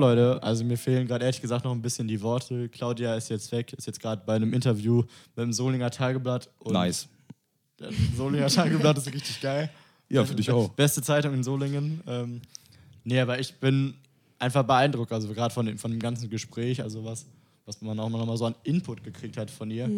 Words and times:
Leute, 0.00 0.42
also 0.42 0.64
mir 0.64 0.76
fehlen 0.76 1.06
gerade 1.06 1.24
ehrlich 1.24 1.40
gesagt 1.40 1.64
noch 1.64 1.72
ein 1.72 1.82
bisschen 1.82 2.08
die 2.08 2.20
Worte. 2.20 2.68
Claudia 2.68 3.14
ist 3.14 3.28
jetzt 3.28 3.52
weg, 3.52 3.72
ist 3.72 3.86
jetzt 3.86 4.00
gerade 4.00 4.22
bei 4.26 4.34
einem 4.34 4.52
Interview 4.52 5.04
beim 5.34 5.52
Solinger 5.52 5.90
Tageblatt. 5.90 6.50
Und 6.58 6.72
Nice. 6.72 7.08
Das 7.76 7.94
Solinger 8.16 8.46
Tageblatt 8.48 8.98
ist 8.98 9.12
richtig 9.12 9.40
geil. 9.40 9.70
Ja, 10.08 10.24
finde 10.24 10.42
ich 10.42 10.50
auch. 10.50 10.68
Beste 10.70 11.02
Zeitung 11.02 11.34
in 11.34 11.44
Solingen. 11.44 12.02
Ähm, 12.06 12.42
nee, 13.04 13.20
aber 13.20 13.38
ich 13.38 13.54
bin 13.54 13.94
einfach 14.38 14.64
beeindruckt, 14.64 15.12
also 15.12 15.28
gerade 15.32 15.54
von 15.54 15.66
dem, 15.66 15.78
von 15.78 15.90
dem 15.90 16.00
ganzen 16.00 16.28
Gespräch, 16.28 16.82
also 16.82 17.04
was, 17.04 17.26
was 17.64 17.80
man 17.80 17.98
auch 18.00 18.08
noch 18.08 18.26
mal 18.26 18.36
so 18.36 18.46
an 18.46 18.54
Input 18.64 19.04
gekriegt 19.04 19.36
hat 19.36 19.50
von 19.50 19.70
ihr. 19.70 19.88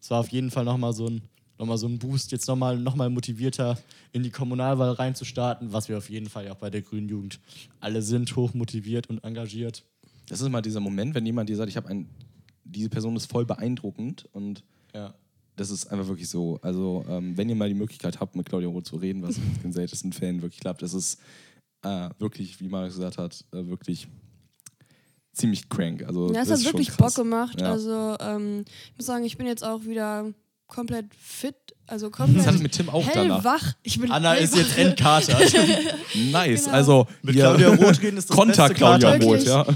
Es 0.00 0.10
war 0.10 0.20
auf 0.20 0.28
jeden 0.28 0.50
Fall 0.50 0.64
nochmal 0.64 0.92
so 0.92 1.06
ein 1.06 1.22
noch 1.60 1.66
mal 1.66 1.78
so 1.78 1.86
ein 1.86 1.98
Boost, 1.98 2.32
jetzt 2.32 2.48
nochmal 2.48 2.78
noch 2.78 2.96
mal 2.96 3.10
motivierter 3.10 3.78
in 4.12 4.22
die 4.22 4.30
Kommunalwahl 4.30 4.92
reinzustarten, 4.92 5.72
was 5.72 5.88
wir 5.88 5.98
auf 5.98 6.08
jeden 6.10 6.28
Fall 6.28 6.46
ja 6.46 6.52
auch 6.52 6.56
bei 6.56 6.70
der 6.70 6.82
Grünen 6.82 7.08
Jugend 7.08 7.38
alle 7.80 8.02
sind, 8.02 8.34
hoch 8.34 8.54
motiviert 8.54 9.08
und 9.08 9.22
engagiert. 9.22 9.84
Das 10.28 10.40
ist 10.40 10.48
mal 10.48 10.62
dieser 10.62 10.80
Moment, 10.80 11.14
wenn 11.14 11.26
jemand 11.26 11.48
dir 11.48 11.56
sagt, 11.56 11.68
ich 11.68 11.76
habe 11.76 11.88
ein, 11.88 12.08
diese 12.64 12.88
Person 12.88 13.14
ist 13.16 13.30
voll 13.30 13.44
beeindruckend 13.44 14.26
und 14.32 14.64
Ja. 14.94 15.14
das 15.56 15.70
ist 15.70 15.86
einfach 15.88 16.08
wirklich 16.08 16.28
so. 16.30 16.58
Also, 16.62 17.04
ähm, 17.08 17.36
wenn 17.36 17.48
ihr 17.48 17.56
mal 17.56 17.68
die 17.68 17.74
Möglichkeit 17.74 18.20
habt, 18.20 18.36
mit 18.36 18.46
Claudia 18.48 18.68
Roth 18.68 18.86
zu 18.86 18.96
reden, 18.96 19.22
was 19.22 19.36
mit 19.38 19.62
den 19.62 19.72
seltensten 19.72 20.12
Fällen 20.12 20.40
wirklich 20.42 20.60
klappt, 20.60 20.80
das 20.82 20.94
ist 20.94 21.20
äh, 21.82 22.08
wirklich, 22.18 22.60
wie 22.60 22.68
Marius 22.68 22.94
gesagt 22.94 23.18
hat, 23.18 23.44
äh, 23.52 23.66
wirklich 23.66 24.06
ziemlich 25.32 25.68
crank. 25.68 26.04
Also, 26.04 26.32
Ja, 26.32 26.42
es 26.42 26.48
das 26.48 26.50
hat 26.50 26.56
ist 26.58 26.64
schon 26.64 26.72
wirklich 26.74 26.88
krass. 26.88 27.14
Bock 27.14 27.24
gemacht. 27.24 27.60
Ja. 27.60 27.70
Also, 27.72 28.16
ähm, 28.20 28.64
ich 28.92 28.96
muss 28.96 29.06
sagen, 29.06 29.24
ich 29.24 29.36
bin 29.36 29.46
jetzt 29.46 29.64
auch 29.64 29.84
wieder 29.84 30.32
komplett 30.70 31.06
fit. 31.14 31.54
Also 31.86 32.08
komplett 32.08 32.38
Das 32.38 32.46
hatte 32.46 32.56
ich 32.58 32.62
mit 32.62 32.72
Tim 32.72 32.88
auch 32.88 33.04
danach. 33.12 33.74
Ich 33.82 33.98
bin 34.00 34.10
Anna 34.12 34.34
ist 34.34 34.56
jetzt 34.56 34.78
entkatert. 34.78 35.52
Nice. 36.32 36.64
Genau. 36.64 36.76
Also, 36.76 37.06
Mit 37.22 37.36
Claudia 37.36 37.68
Roth 37.68 38.00
reden 38.02 38.16
ist 38.16 38.30
das 38.30 38.36
Konter 38.36 38.68
beste 38.68 38.74
Claudia 38.74 39.12
Kater. 39.12 39.24
Roth, 39.24 39.44
ja. 39.44 39.66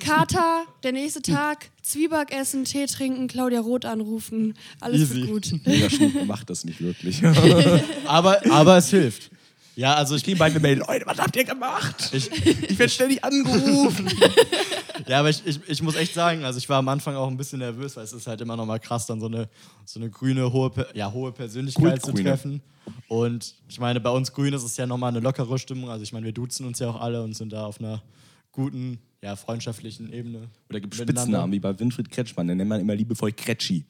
Kater, 0.00 0.64
der 0.82 0.92
nächste 0.92 1.22
Tag, 1.22 1.70
Zwieback 1.82 2.32
essen, 2.32 2.64
Tee 2.64 2.86
trinken, 2.86 3.28
Claudia 3.28 3.60
Roth 3.60 3.84
anrufen. 3.84 4.54
Alles 4.80 5.02
Easy. 5.02 5.14
wird 5.14 5.28
gut. 5.28 5.66
Mega 5.66 5.90
Schmuck 5.90 6.26
macht 6.26 6.50
das 6.50 6.64
nicht 6.64 6.80
wirklich. 6.80 7.22
aber, 8.06 8.40
aber 8.50 8.78
es 8.78 8.88
hilft. 8.90 9.30
Ja, 9.78 9.94
also 9.94 10.16
ich 10.16 10.24
gehe 10.24 10.34
beide 10.34 10.58
melden, 10.58 10.82
Leute, 10.88 11.06
was 11.06 11.18
habt 11.18 11.36
ihr 11.36 11.44
gemacht? 11.44 12.10
Ich, 12.12 12.28
Ich 12.32 12.76
werde 12.80 12.88
ständig 12.90 13.22
angerufen. 13.22 14.10
ja, 15.06 15.20
aber 15.20 15.30
ich, 15.30 15.40
ich, 15.46 15.60
ich 15.68 15.82
muss 15.82 15.94
echt 15.94 16.14
sagen, 16.14 16.42
also 16.42 16.58
ich 16.58 16.68
war 16.68 16.78
am 16.78 16.88
Anfang 16.88 17.14
auch 17.14 17.28
ein 17.28 17.36
bisschen 17.36 17.60
nervös, 17.60 17.94
weil 17.94 18.02
es 18.02 18.12
ist 18.12 18.26
halt 18.26 18.40
immer 18.40 18.56
noch 18.56 18.66
mal 18.66 18.80
krass, 18.80 19.06
dann 19.06 19.20
so 19.20 19.26
eine, 19.26 19.48
so 19.84 20.00
eine 20.00 20.10
grüne, 20.10 20.52
hohe, 20.52 20.72
ja, 20.94 21.12
hohe 21.12 21.30
Persönlichkeit 21.30 22.04
zu 22.04 22.12
treffen. 22.12 22.60
Und 23.06 23.54
ich 23.68 23.78
meine, 23.78 24.00
bei 24.00 24.10
uns 24.10 24.32
Grünen 24.32 24.54
ist 24.54 24.64
es 24.64 24.76
ja 24.76 24.84
nochmal 24.84 25.10
eine 25.10 25.20
lockere 25.20 25.56
Stimmung. 25.60 25.90
Also 25.90 26.02
ich 26.02 26.12
meine, 26.12 26.26
wir 26.26 26.32
duzen 26.32 26.66
uns 26.66 26.80
ja 26.80 26.90
auch 26.90 27.00
alle 27.00 27.22
und 27.22 27.36
sind 27.36 27.52
da 27.52 27.64
auf 27.64 27.78
einer 27.78 28.02
guten, 28.50 28.98
ja, 29.22 29.36
freundschaftlichen 29.36 30.12
Ebene. 30.12 30.48
Oder 30.70 30.80
gibt 30.80 30.98
miteinander. 30.98 31.22
Spitznamen, 31.22 31.52
wie 31.52 31.60
bei 31.60 31.78
Winfried 31.78 32.10
Kretschmann, 32.10 32.48
den 32.48 32.56
nennt 32.56 32.68
man 32.68 32.80
immer 32.80 32.96
liebevoll 32.96 33.30
Kretschi. 33.30 33.84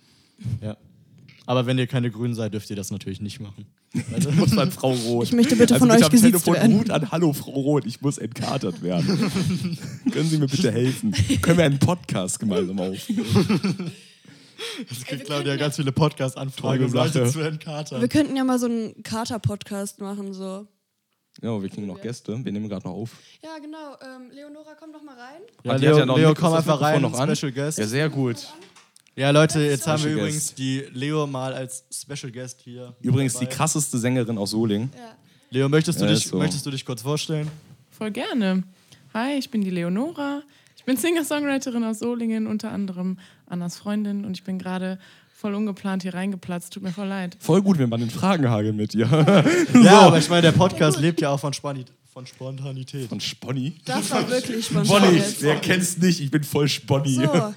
Ja. 0.61 0.77
Aber 1.47 1.65
wenn 1.65 1.79
ihr 1.79 1.87
keine 1.87 2.11
Grünen 2.11 2.35
seid, 2.35 2.53
dürft 2.53 2.69
ihr 2.69 2.77
das 2.77 2.91
natürlich 2.91 3.23
nicht 3.23 3.41
machen. 3.41 3.65
Also 4.13 4.31
muss 4.33 4.53
man 4.53 4.71
Frau 4.71 4.93
Roth. 4.93 5.25
Ich 5.25 5.33
möchte 5.33 5.57
bitte 5.57 5.75
also 5.75 5.87
von 5.87 5.89
bitte 5.89 6.01
euch 6.01 6.07
am 6.07 6.11
gesiezt 6.11 6.45
Telefon 6.45 6.55
werden. 6.55 6.77
Mut 6.77 6.91
an, 6.91 7.11
hallo 7.11 7.33
Frau 7.33 7.53
Roth, 7.53 7.87
ich 7.87 8.01
muss 8.03 8.19
entkatert 8.19 8.83
werden. 8.83 9.07
Können 10.13 10.29
Sie 10.29 10.39
mir 10.39 10.47
bitte 10.47 10.71
helfen? 10.71 11.13
Können 11.41 11.59
wir 11.59 11.65
einen 11.65 11.79
Podcast 11.79 12.39
gemeinsam 12.39 12.79
aufnehmen? 12.81 13.93
Es 14.91 15.05
kriegt 15.05 15.25
Claudia 15.25 15.57
ganz 15.57 15.77
viele 15.77 15.93
Podcast-Anfragen, 15.93 16.85
um 16.85 16.93
Leute 16.93 17.27
zu 17.31 17.41
entkatern. 17.41 18.01
Wir 18.01 18.09
könnten 18.09 18.37
ja 18.37 18.45
mal 18.45 18.59
so 18.59 18.67
einen 18.67 19.03
Kater-Podcast 19.03 20.01
machen. 20.01 20.35
So. 20.35 20.67
Ja, 21.41 21.63
wir 21.63 21.69
kriegen 21.69 21.87
noch 21.87 22.01
Gäste. 22.01 22.45
Wir 22.45 22.53
nehmen 22.53 22.69
gerade 22.69 22.87
noch 22.87 22.95
auf. 22.95 23.13
Ja, 23.43 23.59
genau. 23.59 23.97
Ähm, 24.03 24.31
Leonora, 24.33 24.75
komm 24.79 24.93
doch 24.93 25.03
mal 25.03 25.17
rein. 25.17 25.41
Ja, 25.63 25.75
hat 25.75 25.81
Leo, 25.81 25.99
ja 25.99 26.05
Leo 26.05 26.35
komm 26.35 26.53
einfach 26.53 26.81
rein, 26.81 27.03
noch 27.03 27.15
an? 27.19 27.35
Special 27.35 27.53
Guest. 27.53 27.79
Ja, 27.79 27.87
sehr 27.87 28.09
gut. 28.09 28.49
Ja, 29.19 29.31
Leute, 29.31 29.61
jetzt 29.61 29.85
haben 29.89 29.95
wir 30.05 30.11
Special 30.11 30.19
übrigens 30.21 30.45
Guest. 30.47 30.59
die 30.59 30.85
Leo 30.93 31.27
mal 31.27 31.53
als 31.53 31.85
Special 31.93 32.31
Guest 32.31 32.61
hier. 32.63 32.95
Übrigens 33.03 33.33
die 33.35 33.47
dabei. 33.47 33.57
krasseste 33.57 33.99
Sängerin 33.99 34.39
aus 34.39 34.51
Solingen. 34.53 34.93
Ja. 34.97 35.11
Leo, 35.51 35.69
möchtest 35.69 36.01
du, 36.01 36.05
Ja, 36.05 36.13
dich, 36.13 36.29
so. 36.29 36.37
möchtest 36.39 36.65
du 36.65 36.71
dich 36.71 36.85
kurz 36.85 37.03
vorstellen? 37.03 37.51
Voll 37.91 38.13
gerne. 38.13 38.63
Hi, 39.15 39.37
ich 39.37 39.51
bin 39.51 39.63
die 39.63 39.71
Leonora. 39.71 40.43
Ich 40.77 40.85
bin 40.85 40.97
Singer-Songwriterin 40.97 41.83
aus 41.83 41.99
Solingen, 41.99 42.47
unter 42.47 42.71
anderem 42.71 43.19
Annas 43.47 43.77
Freundin 43.77 44.25
und 44.25 44.35
ich 44.37 44.45
bin 44.45 44.57
gerade 44.57 45.01
voll 45.35 45.53
ungeplant 45.57 46.05
hier 46.05 46.15
reingeplatzt. 46.15 46.73
Tut 46.75 46.85
mir 46.85 46.93
voll 46.93 47.09
leid. 47.09 47.37
Voll 47.41 47.61
gut, 47.61 47.79
wenn 47.79 47.89
man 47.89 47.99
den 47.99 48.11
Fragen 48.11 48.49
hageln 48.49 48.77
mit 48.77 48.93
dir. 48.93 49.09
Ja, 49.83 50.03
aber 50.03 50.19
ich 50.19 50.29
meine, 50.29 50.43
der 50.43 50.53
Podcast 50.53 51.01
lebt 51.01 51.21
ja 51.21 51.31
auch 51.31 51.41
von, 51.41 51.53
Spani 51.53 51.85
von 52.13 52.25
Spontanität. 52.25 53.09
Von 53.09 53.21
Sponny. 53.21 53.75
Das 53.85 54.13
war 54.13 54.31
wirklich 54.31 54.67
spontan. 54.67 54.87
Sponny, 54.87 55.23
wer 55.41 55.57
kennt's 55.57 55.99
nicht? 55.99 56.21
Ich 56.21 56.31
bin 56.31 56.45
voll 56.45 56.69
Sponny. 56.69 57.15
So. 57.17 57.55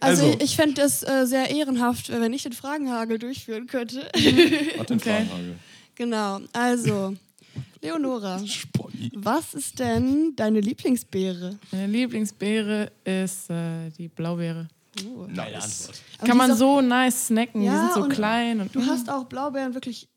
Also, 0.00 0.24
Also- 0.26 0.38
ich 0.42 0.56
fände 0.56 0.82
es 0.82 1.02
äh, 1.02 1.26
sehr 1.26 1.50
ehrenhaft, 1.50 2.08
wenn 2.10 2.32
ich 2.32 2.42
den 2.42 2.52
Fragenhagel 2.52 3.18
durchführen 3.18 3.66
könnte. 3.66 4.02
Hat 4.06 4.14
den 4.16 4.96
Okay. 4.98 4.98
Fragenhagel. 4.98 5.54
genau. 5.94 6.40
Also, 6.52 7.14
Leonora, 7.82 8.42
was 9.14 9.54
ist 9.54 9.78
denn 9.78 10.32
deine 10.36 10.60
Lieblingsbeere? 10.60 11.58
Meine 11.70 11.86
Lieblingsbeere 11.86 12.90
ist 13.04 13.50
äh, 13.50 13.90
die 13.96 14.08
Blaubeere. 14.08 14.68
Oh. 15.06 15.26
Nice. 15.28 15.90
Aber 16.18 16.26
Kann 16.26 16.36
man 16.36 16.56
so 16.56 16.80
nice 16.80 17.28
snacken. 17.28 17.62
Ja, 17.62 17.72
die 17.72 17.78
sind 17.84 17.94
so 17.94 18.02
und 18.02 18.08
klein. 18.12 18.60
Und 18.60 18.74
Du 18.74 18.84
hast 18.84 19.08
auch 19.08 19.24
Blaubeeren 19.26 19.74
wirklich 19.74 20.08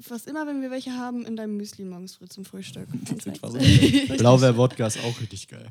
fast 0.00 0.28
immer, 0.28 0.46
wenn 0.46 0.62
wir 0.62 0.70
welche 0.70 0.92
haben, 0.92 1.26
in 1.26 1.34
deinem 1.34 1.56
Müsli 1.56 1.84
morgens 1.84 2.14
früh 2.14 2.28
zum 2.28 2.44
Frühstück. 2.44 2.86
Blaubeer-Wodka 4.18 4.86
ist 4.86 4.98
auch 5.02 5.20
richtig 5.20 5.48
geil. 5.48 5.66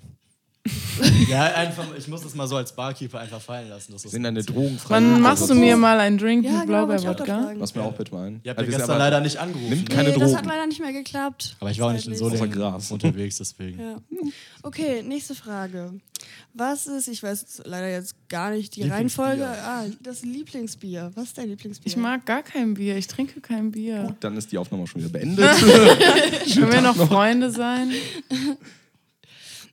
ja, 1.30 1.46
einfach, 1.54 1.86
ich 1.98 2.08
muss 2.08 2.22
das 2.22 2.36
mal 2.36 2.48
so 2.48 2.56
als 2.56 2.72
Barkeeper 2.74 3.20
einfach 3.20 3.42
fallen 3.42 3.70
lassen. 3.70 3.94
Das 3.94 4.02
sind 4.04 4.26
eine 4.26 4.44
drogenfreie. 4.44 4.96
Wann 4.98 5.22
machst 5.22 5.50
du 5.50 5.56
mir 5.56 5.78
mal 5.78 6.00
einen 6.00 6.18
Drink 6.18 6.46
Ja, 6.46 6.52
mit 6.52 6.68
genau, 6.68 6.86
Blaubeerwodka? 6.86 7.52
Lass 7.58 7.76
mir 7.76 7.84
auch 7.84 7.94
bitte 7.94 8.14
mal 8.14 8.28
ein. 8.28 8.42
Ihr 8.44 8.50
habt 8.52 8.60
Also 8.60 8.72
ja 8.72 8.78
gestern 8.78 8.96
aber- 8.96 9.04
leider 9.04 9.20
nicht 9.22 9.38
angerufen. 9.38 9.70
Nimmt 9.70 9.90
ne? 9.90 9.96
keine 9.96 10.10
nee, 10.10 10.18
das 10.18 10.32
hat 10.34 10.40
Drogen. 10.42 10.50
leider 10.50 10.68
nicht 10.68 10.80
mehr 10.82 10.94
geklappt. 10.94 11.56
Aber 11.60 11.72
ich 11.72 11.80
war 11.80 11.88
auch 11.90 11.94
nicht 11.94 12.08
in. 12.08 12.16
Solingen 12.16 12.50
Außer 12.52 12.72
Gras. 12.72 12.92
unterwegs, 12.92 13.38
deswegen. 13.38 13.80
Ja. 13.80 13.96
Okay, 14.64 15.04
nächste 15.04 15.36
Frage. 15.36 15.94
Was 16.54 16.88
ist, 16.88 17.08
ich 17.08 17.22
weiß 17.22 17.62
leider 17.66 17.90
jetzt 17.90 18.16
gar 18.30 18.50
nicht 18.50 18.76
die 18.76 18.84
Reihenfolge, 18.90 19.46
ah, 19.46 19.84
das 20.02 20.24
Lieblingsbier. 20.24 21.12
Was 21.14 21.26
ist 21.26 21.38
dein 21.38 21.50
Lieblingsbier? 21.50 21.88
Ich 21.88 21.96
mag 21.98 22.26
gar 22.26 22.42
kein 22.42 22.74
Bier. 22.74 22.98
Ich 22.98 23.08
trinke 23.08 23.40
kein 23.42 23.72
Bier. 23.72 24.16
Dann 24.20 24.36
ist 24.36 24.52
die 24.52 24.58
Aufnahme 24.58 24.88
schon 24.88 25.02
wieder 25.02 25.12
beendet. 25.12 25.48
Können 26.54 26.72
wir 26.72 26.82
noch 26.82 26.96
Freunde 26.96 27.52
sein? 27.52 27.92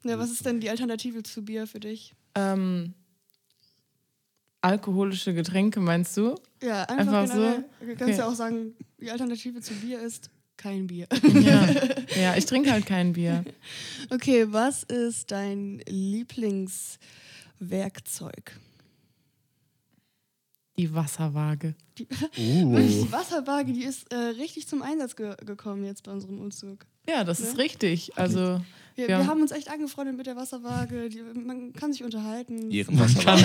Ja, 0.05 0.19
was 0.19 0.31
ist 0.31 0.45
denn 0.45 0.61
die 0.61 0.69
Alternative 0.71 1.23
zu 1.23 1.45
Bier 1.45 1.67
für 1.67 1.81
dich? 1.81 2.15
Ähm, 2.35 2.95
alkoholische 4.61 5.33
Getränke, 5.35 5.81
meinst 5.81 6.17
du? 6.17 6.35
Ja, 6.63 6.83
einfach, 6.85 7.23
Einfach 7.23 7.37
so? 7.37 7.65
Du 7.81 7.87
kannst 7.87 8.03
Okay. 8.03 8.17
ja 8.19 8.29
auch 8.29 8.35
sagen, 8.35 8.75
die 9.01 9.11
Alternative 9.11 9.61
zu 9.61 9.75
Bier 9.75 10.01
ist 10.01 10.31
kein 10.57 10.87
Bier. 10.87 11.07
Ja. 11.41 11.69
ja, 12.21 12.37
ich 12.37 12.47
trinke 12.47 12.71
halt 12.71 12.87
kein 12.87 13.13
Bier. 13.15 13.45
Okay, 14.11 14.47
was 14.51 14.83
ist 14.85 15.31
dein 15.31 15.83
Lieblingswerkzeug? 15.89 18.59
Die 20.77 20.93
Wasserwaage. 20.93 21.75
Die, 21.99 22.09
Uh. 22.37 22.77
die 22.79 23.13
Wasserwaage, 23.13 23.73
die 23.73 23.85
ist 23.85 24.13
äh, 24.13 24.17
richtig 24.17 24.67
zum 24.67 24.83
Einsatz 24.83 25.15
ge 25.17 25.35
gekommen 25.45 25.85
jetzt 25.85 26.03
bei 26.03 26.13
unserem 26.13 26.41
Umzug. 26.41 26.85
Ja, 27.09 27.23
das 27.25 27.41
ist 27.41 27.59
richtig. 27.59 28.17
Also, 28.19 28.61
Wir, 28.97 29.09
Ja. 29.09 29.19
wir 29.19 29.27
haben 29.27 29.41
uns 29.41 29.51
echt 29.51 29.69
angefreundet 29.71 30.17
mit 30.17 30.27
der 30.27 30.37
Wasserwaage. 30.37 31.09
Die, 31.09 31.21
man 31.23 31.73
kann 31.73 31.93
sich 31.93 32.05
unterhalten. 32.05 32.71
Ehrenwasser. 32.71 33.37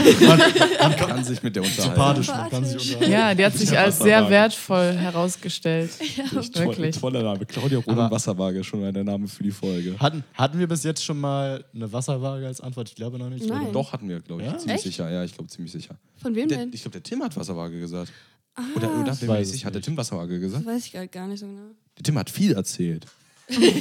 Man 0.79 0.95
kann 0.95 1.23
sich 1.23 1.41
mit 1.41 1.55
der 1.55 1.63
unterhalten. 1.63 1.89
Sympathisch, 1.95 2.27
man 2.27 2.49
kann 2.49 2.65
sich 2.65 2.75
unterhalten. 2.95 3.11
ja, 3.11 3.33
die 3.35 3.45
hat 3.45 3.53
sich 3.53 3.77
als 3.77 3.99
sehr 3.99 4.29
wertvoll 4.29 4.93
herausgestellt. 4.93 5.89
Echt 5.99 6.53
toll, 6.55 6.67
Wirklich. 6.67 6.97
toller 6.99 7.23
Name. 7.23 7.45
Claudia 7.45 7.79
Roden 7.79 7.91
Aber- 7.99 8.11
Wasserwaage, 8.15 8.63
schon 8.63 8.81
mal 8.81 8.93
der 8.93 9.03
Name 9.03 9.27
für 9.27 9.43
die 9.43 9.51
Folge. 9.51 9.95
Hatten, 9.99 10.23
hatten 10.35 10.59
wir 10.59 10.67
bis 10.67 10.83
jetzt 10.83 11.03
schon 11.03 11.19
mal 11.19 11.63
eine 11.73 11.91
Wasserwaage 11.91 12.45
als 12.45 12.61
Antwort? 12.61 12.89
Ich 12.89 12.95
glaube 12.95 13.17
noch 13.17 13.29
nicht. 13.29 13.45
Nein. 13.47 13.67
Doch, 13.73 13.91
hatten 13.93 14.07
wir, 14.07 14.19
glaube 14.19 14.43
ich. 14.43 14.47
Ja? 14.47 14.57
Ziemlich 14.57 14.75
Echt? 14.75 14.83
sicher. 14.83 15.09
Ja, 15.09 15.23
ich 15.23 15.33
glaube 15.33 15.49
ziemlich 15.49 15.71
sicher. 15.71 15.95
Von 16.21 16.35
wem 16.35 16.47
Der, 16.47 16.59
denn? 16.59 16.69
ich 16.73 16.81
glaube, 16.81 16.93
der 16.93 17.03
Tim 17.03 17.23
hat 17.23 17.35
Wasserwaage 17.35 17.79
gesagt. 17.79 18.11
Ah, 18.55 18.61
Oder, 18.75 18.87
oder 19.01 19.13
Ich 19.13 19.19
bin 19.19 19.29
es 19.31 19.51
sicher. 19.51 19.67
Hat 19.67 19.75
der. 19.75 19.81
Tim 19.81 19.95
Wasserwaage 19.97 20.39
gesagt? 20.39 20.65
weiß 20.65 20.85
ich 20.85 21.11
gar 21.11 21.27
nicht 21.27 21.39
so 21.39 21.47
genau. 21.47 21.61
Der 21.97 22.03
Tim 22.03 22.17
hat 22.17 22.29
viel 22.29 22.53
erzählt. 22.53 23.05
Tim, 23.49 23.73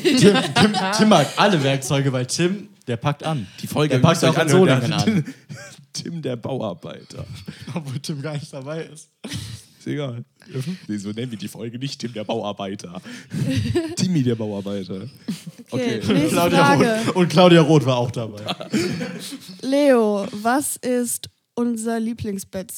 Tim, 0.54 0.72
Tim 0.98 1.08
mag 1.08 1.26
alle 1.36 1.62
Werkzeuge, 1.62 2.12
weil 2.12 2.26
Tim, 2.26 2.68
der 2.86 2.96
packt 2.96 3.22
an. 3.24 3.46
Die 3.62 3.66
Folge 3.66 3.94
Der 3.94 4.00
packt 4.00 4.24
auch 4.24 4.36
anhören. 4.36 4.80
Solingen 4.80 5.24
Der- 5.24 5.34
Tim, 5.92 6.22
der 6.22 6.36
Bauarbeiter. 6.36 7.26
Obwohl 7.74 7.98
Tim 8.00 8.22
gar 8.22 8.34
nicht 8.34 8.52
dabei 8.52 8.84
ist. 8.84 9.10
Ist 9.78 9.86
egal. 9.86 10.24
Nee, 10.86 10.96
so 10.96 11.10
nennen 11.10 11.30
wir 11.30 11.38
die 11.38 11.48
Folge 11.48 11.78
nicht 11.78 12.00
Tim, 12.00 12.12
der 12.12 12.24
Bauarbeiter. 12.24 13.00
Timmy, 13.96 14.22
der 14.22 14.34
Bauarbeiter. 14.36 15.08
Okay, 15.70 16.00
Okay. 16.00 16.12
nächste 16.14 16.28
Claudia 16.30 16.64
Frage. 16.64 16.84
Roth. 17.06 17.16
Und 17.16 17.28
Claudia 17.28 17.60
Roth 17.62 17.86
war 17.86 17.96
auch 17.98 18.10
dabei. 18.10 18.40
Leo, 19.62 20.26
was 20.32 20.76
ist 20.76 21.28
unser 21.54 21.98
Lieblingsbett? 22.00 22.72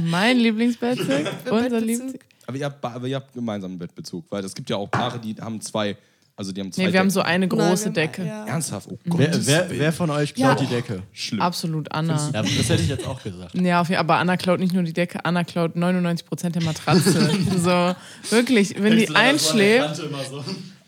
Mein 0.00 0.38
Lieblingsbettzeug, 0.38 1.26
unser 1.50 1.80
Bettbezug. 1.80 2.20
Aber 2.48 2.56
ihr, 2.56 2.64
habt, 2.64 2.82
aber 2.84 3.06
ihr 3.06 3.16
habt 3.16 3.34
gemeinsam 3.34 3.72
einen 3.72 3.78
Bettbezug, 3.78 4.24
weil 4.30 4.42
es 4.42 4.54
gibt 4.54 4.70
ja 4.70 4.76
auch 4.76 4.90
Paare, 4.90 5.18
die 5.18 5.36
haben 5.38 5.60
zwei 5.60 5.96
Also 6.34 6.50
die 6.52 6.60
haben 6.62 6.72
zwei 6.72 6.84
Nee, 6.86 6.92
wir 6.92 7.00
haben 7.00 7.08
Decken. 7.08 7.10
so 7.10 7.20
eine 7.20 7.46
Nein, 7.46 7.48
große 7.58 7.86
haben- 7.86 7.92
Decke. 7.94 8.24
Ja. 8.24 8.46
Ernsthaft? 8.46 8.88
Oh 8.90 8.98
Gott. 9.08 9.18
Wer, 9.20 9.46
wer, 9.46 9.66
wer 9.70 9.92
von 9.92 10.08
euch 10.08 10.34
klaut 10.34 10.58
Ja. 10.60 10.66
die 10.66 10.72
Decke? 10.72 11.02
Schlimm. 11.12 11.42
Absolut 11.42 11.92
Anna. 11.92 12.14
Ja, 12.32 12.42
das 12.42 12.68
hätte 12.70 12.82
ich 12.82 12.88
jetzt 12.88 13.06
auch 13.06 13.22
gesagt. 13.22 13.54
Ja, 13.54 13.80
auf 13.82 13.88
jeden- 13.90 13.98
aber 14.00 14.16
Anna 14.16 14.36
klaut 14.38 14.60
nicht 14.60 14.72
nur 14.72 14.82
die 14.82 14.92
Decke, 14.94 15.24
Anna 15.26 15.44
klaut 15.44 15.76
99% 15.76 16.54
der 16.54 16.62
Matratze. 16.62 17.30
so, 17.62 17.94
wirklich, 18.34 18.74
wenn 18.80 18.96
die 18.96 19.14
einschläft, 19.14 20.00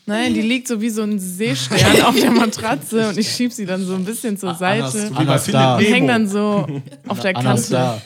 nein, 0.07 0.33
die 0.35 0.43
liegt 0.43 0.67
so 0.69 0.81
wie 0.81 0.89
so 0.91 1.03
ein 1.03 1.19
Seestern 1.19 2.01
auf 2.03 2.15
der 2.19 2.31
Matratze 2.31 3.09
und 3.11 3.19
ich 3.19 3.31
schieb 3.31 3.53
sie 3.53 3.67
dann 3.67 3.85
so 3.85 3.95
ein 3.97 4.05
bisschen 4.05 4.39
zur 4.39 4.55
Seite 4.55 5.11
Anna 5.15 5.77
und 5.77 5.83
häng 5.83 6.07
dann 6.07 6.27
so 6.27 6.67
auf 7.07 7.21
der 7.21 7.37
Anna 7.37 7.55
ist 7.55 7.71
Kante. 7.71 8.01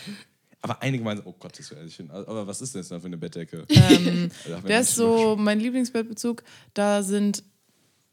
Aber 0.64 0.80
einige 0.80 1.04
meinen, 1.04 1.20
oh 1.26 1.34
Gott, 1.38 1.58
das 1.58 1.70
wäre 1.70 1.86
schön. 1.90 2.10
Aber 2.10 2.46
was 2.46 2.62
ist 2.62 2.74
das 2.74 2.88
denn 2.88 2.98
für 2.98 3.06
eine 3.06 3.18
Bettdecke? 3.18 3.66
Ähm, 3.68 4.30
wir 4.46 4.60
der 4.62 4.80
ist 4.80 4.94
so 4.94 5.36
mein 5.38 5.60
Lieblingsbettbezug. 5.60 6.42
Da 6.72 7.02
sind 7.02 7.44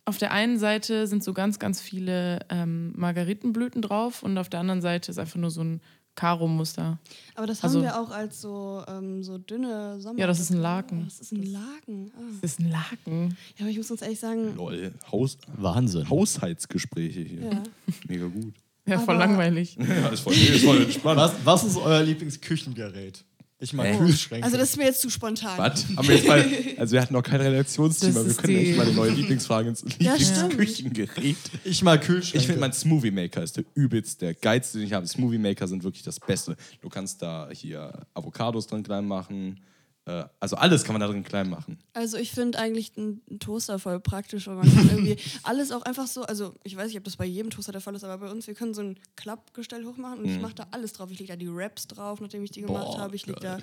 auf 0.03 0.17
der 0.17 0.31
einen 0.33 0.59
Seite 0.59 1.07
sind 1.07 1.23
so 1.23 1.31
ganz, 1.33 1.59
ganz 1.59 1.79
viele 1.79 2.39
ähm, 2.49 2.91
Margaritenblüten 2.97 3.81
drauf 3.81 4.21
und 4.21 4.37
auf 4.37 4.49
der 4.49 4.59
anderen 4.59 4.81
Seite 4.81 5.11
ist 5.11 5.17
einfach 5.17 5.37
nur 5.37 5.49
so 5.49 5.63
ein 5.63 5.79
Karo-Muster. 6.15 6.99
Aber 7.35 7.47
das 7.47 7.63
Also- 7.63 7.77
haben 7.79 7.83
wir 7.85 7.97
auch 8.01 8.11
als 8.11 8.41
so, 8.41 8.83
ähm, 8.85 9.23
so 9.23 9.37
dünne 9.37 10.01
Sommer. 10.01 10.19
Ja, 10.19 10.27
das 10.27 10.41
ist 10.41 10.49
ein 10.49 10.59
Laken. 10.59 11.05
Das 11.05 11.21
ist 11.21 11.31
ein 11.31 11.43
Laken. 11.43 12.11
Ah. 12.17 12.21
Das 12.41 12.51
ist 12.51 12.59
ein 12.59 12.69
Laken. 12.69 13.37
Ja, 13.55 13.61
aber 13.61 13.69
ich 13.69 13.77
muss 13.77 13.89
uns 13.91 14.01
ehrlich 14.01 14.19
sagen, 14.19 14.57
Lol. 14.57 14.91
Haus, 15.09 15.37
Wahnsinn. 15.55 16.09
Haushaltsgespräche 16.09 17.21
hier. 17.21 17.41
ja. 17.53 17.63
Mega 18.09 18.25
gut. 18.27 18.55
Ja, 18.91 18.99
voll 18.99 19.15
Aber- 19.15 19.25
langweilig. 19.25 19.77
Ja, 19.87 20.09
ist 20.09 20.21
voll, 20.21 20.35
nee, 20.35 20.55
ist 20.55 20.65
voll 20.65 20.81
entspannt. 20.83 21.17
Was, 21.17 21.33
was 21.43 21.63
ist 21.63 21.77
euer 21.77 22.03
Lieblingsküchengerät? 22.03 23.23
Ich 23.63 23.73
mag 23.73 23.85
Hä? 23.85 23.97
Kühlschränke. 23.97 24.43
Also 24.43 24.57
das 24.57 24.69
ist 24.71 24.77
mir 24.77 24.85
jetzt 24.85 25.01
zu 25.01 25.11
spontan. 25.11 25.55
Was? 25.55 25.85
Haben 25.95 26.07
wir 26.07 26.15
jetzt 26.15 26.27
mal, 26.27 26.43
also 26.77 26.93
wir 26.93 27.01
hatten 27.01 27.13
noch 27.13 27.21
kein 27.21 27.39
Das 27.39 27.77
aber 27.77 28.25
wir 28.25 28.31
ist 28.31 28.37
können 28.41 28.57
echt 28.57 28.67
die- 28.71 28.73
mal 28.73 28.87
eine 28.87 28.95
neue 28.95 29.11
Lieblingsfrage 29.11 29.69
ins 29.69 29.85
Ja, 29.99 30.19
stimmt. 30.19 30.53
Lieblingsküchengerät. 30.53 31.35
ich 31.63 31.83
mag 31.83 32.01
Kühlschränke. 32.01 32.37
Ich 32.39 32.45
finde, 32.47 32.59
mein 32.61 32.73
Smoothie 32.73 33.11
Maker 33.11 33.43
ist 33.43 33.57
der 33.57 33.65
übelst, 33.75 34.19
der 34.23 34.33
geilste, 34.33 34.79
den 34.79 34.87
ich 34.87 34.93
habe. 34.93 35.05
Smoothie 35.05 35.37
Maker 35.37 35.67
sind 35.67 35.83
wirklich 35.83 36.01
das 36.01 36.19
Beste. 36.19 36.55
Du 36.81 36.89
kannst 36.89 37.21
da 37.21 37.49
hier 37.53 37.93
Avocados 38.15 38.65
drin 38.65 38.81
klein 38.81 39.05
machen. 39.07 39.59
Äh, 40.05 40.23
also 40.39 40.55
alles 40.55 40.83
kann 40.83 40.93
man 40.93 40.99
da 41.01 41.07
drin 41.07 41.23
klein 41.23 41.49
machen. 41.49 41.77
Also 41.93 42.17
ich 42.17 42.31
finde 42.31 42.57
eigentlich 42.57 42.93
einen 42.97 43.21
Toaster 43.39 43.77
voll 43.77 43.99
praktisch, 43.99 44.47
weil 44.47 44.55
man 44.55 44.73
kann 44.73 44.89
irgendwie 44.89 45.17
alles 45.43 45.71
auch 45.71 45.83
einfach 45.83 46.07
so, 46.07 46.23
also 46.23 46.55
ich 46.63 46.75
weiß 46.75 46.87
nicht, 46.87 46.97
ob 46.97 47.03
das 47.03 47.17
bei 47.17 47.25
jedem 47.25 47.51
Toaster 47.51 47.71
der 47.71 47.81
Fall 47.81 47.93
ist, 47.95 48.03
aber 48.03 48.17
bei 48.17 48.31
uns, 48.31 48.47
wir 48.47 48.55
können 48.55 48.73
so 48.73 48.81
ein 48.81 48.97
Klappgestell 49.15 49.85
hochmachen 49.85 50.19
und 50.19 50.25
ich 50.25 50.41
mache 50.41 50.55
da 50.55 50.67
alles 50.71 50.93
drauf. 50.93 51.09
Ich 51.11 51.19
lege 51.19 51.31
da 51.31 51.35
die 51.35 51.53
Wraps 51.53 51.87
drauf, 51.87 52.19
nachdem 52.19 52.43
ich 52.43 52.49
die 52.51 52.61
gemacht 52.61 52.97
habe. 52.97 53.15
Ich 53.15 53.27
lege 53.27 53.39
da, 53.39 53.59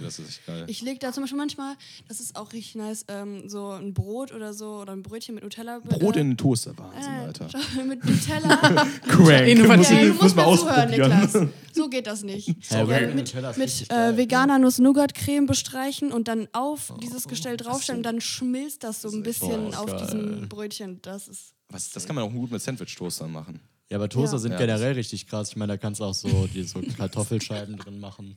ich 0.68 0.80
leg 0.82 1.00
da 1.00 1.12
zum 1.12 1.24
Beispiel 1.24 1.38
manchmal, 1.38 1.74
das 2.06 2.20
ist 2.20 2.36
auch 2.36 2.52
richtig 2.52 2.76
nice, 2.76 3.04
ähm, 3.08 3.48
so 3.48 3.70
ein 3.70 3.92
Brot 3.92 4.32
oder 4.32 4.54
so 4.54 4.76
oder 4.76 4.92
ein 4.92 5.02
Brötchen 5.02 5.34
mit 5.34 5.42
Nutella. 5.42 5.80
Brot 5.80 6.16
äh, 6.16 6.20
in 6.20 6.28
den 6.30 6.36
Toaster, 6.36 6.72
Wahnsinn, 6.78 7.12
äh, 7.12 7.26
Alter. 7.26 7.48
mit 7.84 8.04
Nutella. 8.04 8.56
Crank. 9.08 9.48
Innovativ. 9.48 9.90
Ja, 9.90 10.02
du 10.02 10.12
Muss 10.12 10.22
musst 10.22 10.36
man 10.36 10.50
mir 10.50 10.56
zuhören. 10.56 10.90
Niklas. 10.90 11.38
So 11.72 11.88
geht 11.88 12.06
das 12.06 12.22
nicht. 12.22 12.48
Ja, 12.70 12.78
Ja, 12.78 12.84
okay. 12.84 13.06
mit 13.14 13.34
mit 13.34 13.56
richtig 13.58 13.90
äh, 13.90 14.16
veganer 14.16 14.58
Nuss-Nougat-Creme 14.58 15.46
bestreichen 15.46 16.12
und 16.12 16.27
dann 16.28 16.48
auf 16.52 16.92
dieses 17.02 17.26
Gestell 17.26 17.56
draufstellen 17.56 18.00
und 18.00 18.02
dann 18.04 18.20
schmilzt 18.20 18.84
das 18.84 19.02
so 19.02 19.10
ein 19.10 19.22
bisschen 19.22 19.70
Boah, 19.70 19.80
auf 19.80 19.86
geil. 19.86 20.00
diesem 20.02 20.48
Brötchen. 20.48 21.00
Das 21.02 21.26
ist. 21.28 21.54
Was, 21.70 21.90
das 21.90 22.06
kann 22.06 22.14
man 22.16 22.24
auch 22.24 22.32
gut 22.32 22.50
mit 22.50 22.62
Sandwich-Toastern 22.62 23.30
machen. 23.32 23.60
Ja, 23.90 23.96
aber 23.96 24.10
Toaster 24.10 24.36
Ja. 24.36 24.38
sind 24.38 24.52
Ja, 24.52 24.58
generell 24.58 24.92
richtig 24.92 25.26
krass. 25.26 25.48
Ich 25.48 25.56
meine, 25.56 25.72
da 25.72 25.76
kannst 25.78 26.00
du 26.00 26.04
auch 26.04 26.12
so, 26.12 26.46
die 26.52 26.62
so 26.62 26.80
Kartoffelscheiben 26.98 27.78
drin 27.78 28.00
machen. 28.00 28.36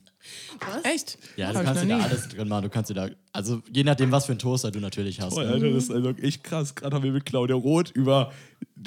Was? 0.60 0.84
Echt? 0.90 1.18
Ja, 1.36 1.52
du 1.52 1.62
kannst 1.62 1.82
dir 1.82 1.88
da 1.88 1.98
alles 2.00 2.28
drin 2.28 2.48
machen. 2.48 2.62
Du 2.62 2.70
kannst 2.70 2.88
dir 2.90 2.94
da, 2.94 3.08
also 3.32 3.62
je 3.70 3.84
nachdem, 3.84 4.10
was 4.10 4.24
für 4.26 4.32
ein 4.32 4.38
Toaster 4.38 4.70
du 4.70 4.80
natürlich 4.80 5.20
hast. 5.20 5.34
Oh? 5.34 5.40
Alter, 5.40 5.70
das 5.70 5.84
ist 5.84 5.90
also 5.90 6.10
echt 6.12 6.42
krass. 6.42 6.74
Gerade 6.74 6.96
haben 6.96 7.02
wir 7.02 7.12
mit 7.12 7.26
Claudia 7.26 7.54
Roth 7.56 7.90
über 7.90 8.32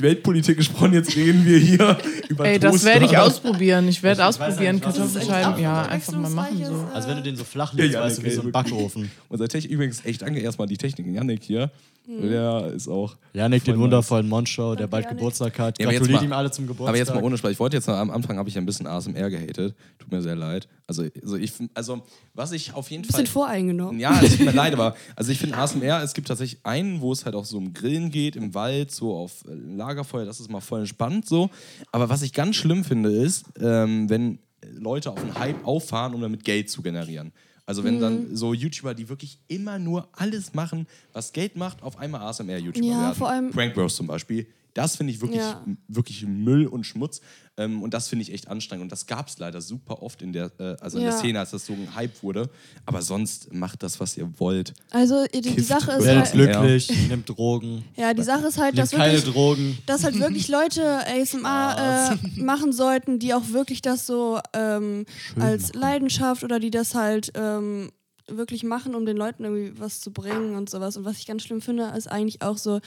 Weltpolitik 0.01 0.57
gesprochen. 0.57 0.93
Jetzt 0.93 1.15
reden 1.15 1.45
wir 1.45 1.57
hier 1.57 1.97
über 2.29 2.45
Ey, 2.45 2.59
das 2.59 2.83
werde 2.85 3.05
ich 3.05 3.17
ausprobieren. 3.17 3.87
Ich 3.87 4.01
werde 4.03 4.25
ausprobieren. 4.25 4.81
Kartoffelscheiben. 4.81 5.61
Ja, 5.61 5.83
einfach 5.83 6.13
mal 6.13 6.29
machen 6.29 6.63
so. 6.65 6.87
Also 6.93 7.07
wenn 7.09 7.17
du 7.17 7.23
den 7.23 7.35
so 7.35 7.43
flach 7.43 7.73
Ja, 7.73 7.79
legst, 7.83 7.93
ja, 7.95 8.01
weißt 8.01 8.17
du, 8.19 8.23
wie 8.23 8.29
so 8.31 8.41
ein. 8.41 8.51
Backofen. 8.51 9.11
Unser 9.29 9.47
Technik 9.47 9.71
übrigens 9.71 10.03
echt 10.05 10.21
danke 10.21 10.39
erstmal 10.39 10.67
die 10.67 10.77
Technik. 10.77 11.07
Janik 11.13 11.43
hier. 11.43 11.71
Der 12.07 12.67
ist 12.75 12.87
auch. 12.87 13.15
Janik, 13.33 13.63
den 13.63 13.73
Voll 13.75 13.83
wundervollen 13.85 14.29
Monschau, 14.29 14.75
der 14.75 14.85
bald 14.85 15.05
Janik. 15.05 15.17
Geburtstag 15.17 15.57
hat. 15.57 15.79
Ja, 15.79 15.87
aber 15.87 15.93
jetzt 15.93 16.01
Gratuliert 16.01 16.21
mal- 16.21 16.27
ihm 16.27 16.33
alle 16.33 16.51
zum 16.51 16.67
Geburtstag. 16.67 16.89
Aber 16.89 16.97
jetzt 16.99 17.13
mal 17.15 17.23
ohne 17.23 17.35
Spaß. 17.35 17.51
Ich 17.51 17.59
wollte 17.59 17.77
jetzt 17.77 17.87
noch, 17.87 17.95
am 17.95 18.11
Anfang 18.11 18.37
habe 18.37 18.47
ich 18.47 18.55
ein 18.59 18.65
bisschen 18.67 18.85
ASMR 18.85 19.31
gehatet. 19.31 19.73
Tut 19.97 20.11
mir 20.11 20.21
sehr 20.21 20.35
leid. 20.35 20.67
Also, 20.85 21.03
also, 21.23 21.35
ich, 21.37 21.51
also 21.73 22.03
was 22.35 22.51
ich 22.51 22.75
auf 22.75 22.91
jeden 22.91 23.01
Ein 23.03 23.07
bisschen 23.07 23.25
Fall. 23.25 23.33
voreingenommen. 23.47 23.99
Ja, 23.99 24.19
es 24.21 24.37
tut 24.37 24.45
mir 24.45 24.51
leid, 24.53 24.73
aber 24.73 24.95
also 25.15 25.31
ich 25.31 25.39
finde 25.39 25.57
ASMR, 25.57 26.03
es 26.03 26.13
gibt 26.13 26.27
tatsächlich 26.27 26.59
einen, 26.63 27.01
wo 27.01 27.11
es 27.11 27.25
halt 27.25 27.33
auch 27.33 27.45
so 27.45 27.57
um 27.57 27.73
Grillen 27.73 28.11
geht, 28.11 28.35
im 28.35 28.53
Wald, 28.53 28.91
so 28.91 29.15
auf 29.15 29.43
äh, 29.47 29.55
Lagerfeuer, 29.89 30.25
das 30.25 30.39
ist 30.39 30.49
mal 30.49 30.61
voll 30.61 30.79
entspannt 30.81 31.27
so. 31.27 31.49
Aber 31.91 32.09
was 32.09 32.21
ich 32.23 32.33
ganz 32.33 32.55
schlimm 32.55 32.83
finde, 32.83 33.11
ist, 33.11 33.45
ähm, 33.59 34.09
wenn 34.09 34.39
Leute 34.71 35.11
auf 35.11 35.19
einen 35.21 35.37
Hype 35.37 35.65
auffahren, 35.65 36.13
um 36.15 36.21
damit 36.21 36.43
Geld 36.43 36.69
zu 36.69 36.81
generieren. 36.81 37.31
Also 37.67 37.83
wenn 37.83 37.99
dann 37.99 38.35
so 38.35 38.53
YouTuber, 38.53 38.93
die 38.93 39.09
wirklich 39.09 39.39
immer 39.47 39.79
nur 39.79 40.07
alles 40.13 40.53
machen, 40.53 40.87
was 41.13 41.33
Geld 41.33 41.55
macht, 41.55 41.81
auf 41.83 41.97
einmal 41.97 42.21
ASMR-YouTuber 42.21 42.85
Ja, 42.85 43.01
werden. 43.01 43.15
vor 43.15 43.29
allem- 43.29 43.51
Frank 43.53 43.73
Bros 43.73 43.95
zum 43.95 44.05
Beispiel. 44.07 44.45
Das 44.75 44.97
finde 44.97 45.11
ich 45.13 45.21
wirklich, 45.21 45.39
Ja. 45.41 45.65
wirklich 45.87 46.23
Müll 46.27 46.67
und 46.67 46.83
Schmutz. 46.85 47.21
Ähm, 47.57 47.81
und 47.81 47.93
das 47.93 48.09
finde 48.09 48.23
ich 48.23 48.33
echt 48.33 48.49
anstrengend. 48.49 48.83
Und 48.83 48.91
das 48.91 49.07
gab 49.07 49.29
es 49.29 49.39
leider 49.39 49.61
super 49.61 50.03
oft 50.03 50.21
in 50.21 50.33
der, 50.33 50.51
äh, 50.59 50.75
also 50.81 50.97
in 50.97 51.05
der 51.05 51.13
Ja. 51.13 51.17
Szene, 51.19 51.39
als 51.39 51.51
das 51.51 51.65
so 51.65 51.71
ein 51.73 51.95
Hype 51.95 52.21
wurde. 52.21 52.49
Aber 52.85 53.01
sonst 53.01 53.53
macht 53.53 53.81
das, 53.83 53.99
was 54.01 54.17
ihr 54.17 54.29
wollt. 54.37 54.73
Also 54.91 55.25
die, 55.33 55.39
die 55.41 55.61
Sache 55.61 55.91
ist 55.93 56.03
Werdet 56.03 56.25
Ja. 56.35 56.59
halt, 56.59 56.87
glücklich, 56.87 57.07
nimmt 57.07 57.29
Drogen, 57.29 57.85
ja, 57.95 58.13
die 58.13 58.21
Sache 58.23 58.47
ist 58.47 58.57
halt, 58.59 58.77
dass 58.77 58.91
keine 58.91 59.13
wirklich, 59.13 59.33
Drogen. 59.33 59.77
dass 59.85 60.03
halt 60.03 60.19
wirklich 60.19 60.49
Leute 60.49 60.83
ASMR 61.07 62.17
äh, 62.37 62.39
machen 62.41 62.73
sollten, 62.73 63.17
die 63.17 63.33
auch 63.33 63.49
wirklich 63.49 63.81
das 63.81 64.05
so 64.05 64.39
ähm, 64.53 65.05
als 65.39 65.73
Leidenschaft 65.73 66.43
oder 66.43 66.59
die 66.59 66.69
das 66.71 66.93
halt 66.95 67.31
ähm, 67.35 67.91
wirklich 68.27 68.63
machen, 68.63 68.93
um 68.95 69.05
den 69.05 69.15
Leuten 69.15 69.45
irgendwie 69.45 69.79
was 69.79 70.01
zu 70.01 70.11
bringen 70.11 70.55
und 70.55 70.69
sowas. 70.69 70.97
Und 70.97 71.05
was 71.05 71.19
ich 71.19 71.25
ganz 71.27 71.43
schlimm 71.43 71.61
finde, 71.61 71.93
ist 71.95 72.07
eigentlich 72.11 72.41
auch 72.41 72.57
so 72.57 72.81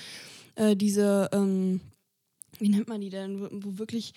äh, 0.59 0.77
diese, 0.77 1.29
ähm, 1.33 1.81
wie 2.59 2.69
nennt 2.69 2.89
man 2.89 3.01
die 3.01 3.11
denn, 3.11 3.41
wo, 3.41 3.79
wirklich 3.79 4.13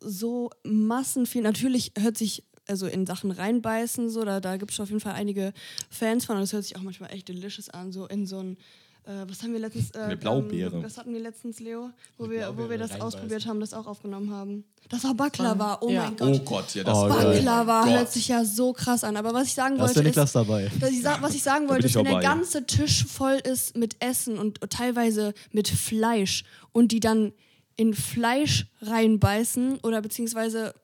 so 0.00 0.50
Massen 0.62 1.26
viel, 1.26 1.42
natürlich 1.42 1.92
hört 1.98 2.16
sich 2.16 2.44
also 2.66 2.86
in 2.86 3.06
Sachen 3.06 3.30
reinbeißen, 3.30 4.10
so, 4.10 4.24
da, 4.24 4.40
da 4.40 4.56
gibt 4.56 4.72
es 4.72 4.80
auf 4.80 4.90
jeden 4.90 5.00
Fall 5.00 5.14
einige 5.14 5.52
Fans 5.88 6.24
von 6.24 6.36
und 6.36 6.42
das 6.42 6.52
hört 6.52 6.64
sich 6.64 6.76
auch 6.76 6.82
manchmal 6.82 7.12
echt 7.12 7.28
delicious 7.28 7.68
an, 7.68 7.92
so 7.92 8.06
in 8.06 8.26
so 8.26 8.38
ein, 8.38 8.58
äh, 9.04 9.24
was 9.28 9.42
haben 9.42 9.52
wir 9.52 9.60
letztens, 9.60 9.90
äh, 9.92 9.98
Eine 9.98 10.16
Blaubeere. 10.16 10.76
Ähm, 10.76 10.82
was 10.82 10.96
hatten 10.98 11.12
wir 11.12 11.20
letztens, 11.20 11.60
Leo, 11.60 11.90
wo 12.18 12.24
Eine 12.24 12.32
wir, 12.34 12.54
wo 12.56 12.68
wir 12.70 12.78
das 12.78 13.00
ausprobiert 13.00 13.46
haben, 13.46 13.60
das 13.60 13.72
auch 13.74 13.86
aufgenommen 13.86 14.30
haben. 14.32 14.64
Das 14.88 15.04
war 15.04 15.14
Baklava, 15.14 15.78
oh 15.82 15.88
Ja. 15.88 16.02
mein 16.04 16.16
Gott. 16.16 16.28
Oh 16.34 16.38
Gott, 16.44 16.74
ja, 16.74 16.84
das 16.84 16.96
Oh, 16.98 17.06
ist. 17.06 17.14
Baklava 17.14 17.82
Gott. 17.84 17.90
hört 17.92 18.12
sich 18.12 18.28
ja 18.28 18.44
so 18.44 18.72
krass 18.72 19.04
an. 19.04 19.16
Aber 19.16 19.32
was 19.34 19.46
ich 19.48 19.54
sagen 19.54 19.78
Da 19.78 19.84
ist 19.84 19.88
wollte, 19.90 20.00
der 20.02 20.10
ist, 20.10 20.16
Niklas 20.16 20.32
dabei. 20.32 20.70
dass 20.80 20.90
ich 20.90 21.02
sa 21.02 21.18
was 21.20 21.34
ich 21.34 21.42
sagen 21.42 21.68
wollte, 21.68 21.86
ich 21.86 21.92
ist, 21.92 21.96
wenn 21.96 22.04
der 22.04 22.14
dabei. 22.14 22.24
ganze 22.24 22.66
Tisch 22.66 23.04
voll 23.06 23.34
ist 23.44 23.76
mit 23.76 23.96
Essen 24.02 24.38
und 24.38 24.60
teilweise 24.70 25.32
mit 25.52 25.68
Fleisch 25.68 26.44
und 26.72 26.92
die 26.92 27.00
dann 27.00 27.32
in 27.76 27.94
Fleisch 27.94 28.66
reinbeißen 28.82 29.78
oder 29.82 30.02
beziehungsweise, 30.02 30.74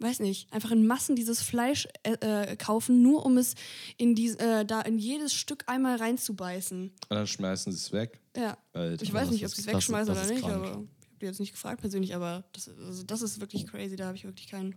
weiß 0.00 0.20
nicht, 0.20 0.52
einfach 0.52 0.70
in 0.72 0.86
Massen 0.86 1.14
dieses 1.16 1.40
Fleisch 1.40 1.86
äh, 2.02 2.12
äh, 2.20 2.56
kaufen, 2.56 3.02
nur 3.02 3.24
um 3.24 3.38
es 3.38 3.54
in 3.96 4.14
die, 4.14 4.28
äh, 4.30 4.64
da 4.64 4.80
in 4.82 4.98
jedes 4.98 5.32
Stück 5.34 5.64
einmal 5.66 5.96
reinzubeißen. 5.96 6.82
Und 6.82 6.92
dann 7.10 7.26
schmeißen 7.26 7.72
sie 7.72 7.78
es 7.78 7.92
weg. 7.92 8.20
Ja. 8.36 8.58
Alter. 8.72 9.02
Ich 9.02 9.12
weiß 9.12 9.30
nicht, 9.30 9.44
ob 9.44 9.52
sie 9.52 9.60
es 9.62 9.66
wegschmeißen 9.66 10.14
das 10.14 10.24
oder 10.26 10.34
nicht, 10.34 10.42
krank. 10.44 10.54
aber 10.56 10.64
ich 10.66 10.72
habe 10.72 10.88
die 11.20 11.26
jetzt 11.26 11.40
nicht 11.40 11.52
gefragt 11.52 11.80
persönlich, 11.80 12.14
aber 12.14 12.44
das, 12.52 12.68
also 12.68 13.02
das 13.04 13.22
ist 13.22 13.40
wirklich 13.40 13.66
crazy, 13.66 13.94
da 13.96 14.06
habe 14.06 14.16
ich 14.16 14.24
wirklich 14.24 14.48
kein, 14.48 14.74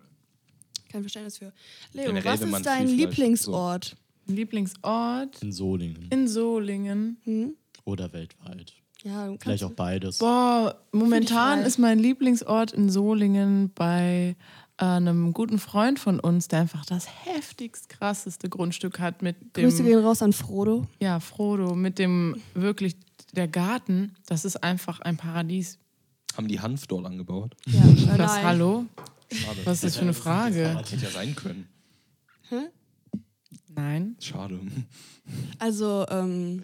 kein 0.90 1.02
Verständnis 1.02 1.40
für. 1.40 1.52
Leo, 1.94 2.06
Generell, 2.08 2.34
was 2.34 2.42
ist 2.42 2.66
dein 2.66 2.88
viel 2.88 2.98
Fleisch- 2.98 3.10
Lieblingsort? 3.18 3.98
Lieblingsort 4.28 5.42
In 5.42 5.52
Solingen. 5.52 6.08
in 6.12 6.28
Solingen. 6.28 7.18
Hm? 7.24 7.56
Oder 7.86 8.12
weltweit. 8.14 8.74
Ja, 9.04 9.26
du 9.26 9.32
kannst 9.32 9.44
Vielleicht 9.44 9.64
auch 9.64 9.72
beides. 9.72 10.18
Boah, 10.20 10.82
momentan 10.92 11.62
ist 11.62 11.78
mein 11.78 12.00
Lieblingsort 12.00 12.72
in 12.74 12.90
Solingen 12.90 13.72
bei 13.74 14.36
einem 14.78 15.34
guten 15.34 15.60
Freund 15.60 16.00
von 16.00 16.20
uns, 16.20 16.48
der 16.48 16.60
einfach 16.62 16.86
das 16.86 17.08
heftigst 17.26 17.90
krasseste 17.90 18.50
Grundstück 18.50 19.00
hat 19.00 19.22
mit 19.22 19.54
Grüße 19.54 19.78
dem 19.78 19.86
gehen 19.88 20.00
raus 20.00 20.22
an 20.22 20.34
Frodo. 20.34 20.86
ja 21.00 21.20
Frodo, 21.20 21.76
mit 21.76 21.98
dem 22.00 22.42
wirklich 22.54 22.96
der 23.34 23.48
Garten. 23.48 24.16
Das 24.28 24.46
ist 24.46 24.64
einfach 24.64 25.00
ein 25.02 25.18
Paradies. 25.18 25.80
Haben 26.36 26.48
die 26.48 26.60
Hanf 26.60 26.86
dort 26.88 27.06
angebaut? 27.06 27.56
Ja, 27.66 27.82
äh, 27.82 28.20
Was 28.20 28.36
nein. 28.36 28.46
hallo? 28.46 28.86
Schade. 29.32 29.58
Was 29.66 29.74
ist 29.78 29.84
das 29.84 29.96
für 29.98 30.04
eine 30.04 30.14
Frage? 30.14 30.78
Hätte 30.78 30.96
ja 30.96 31.10
sein 31.10 31.36
können. 31.36 31.68
Nein. 33.70 34.16
Schade. 34.20 34.60
Also, 35.60 36.06
ähm, 36.10 36.64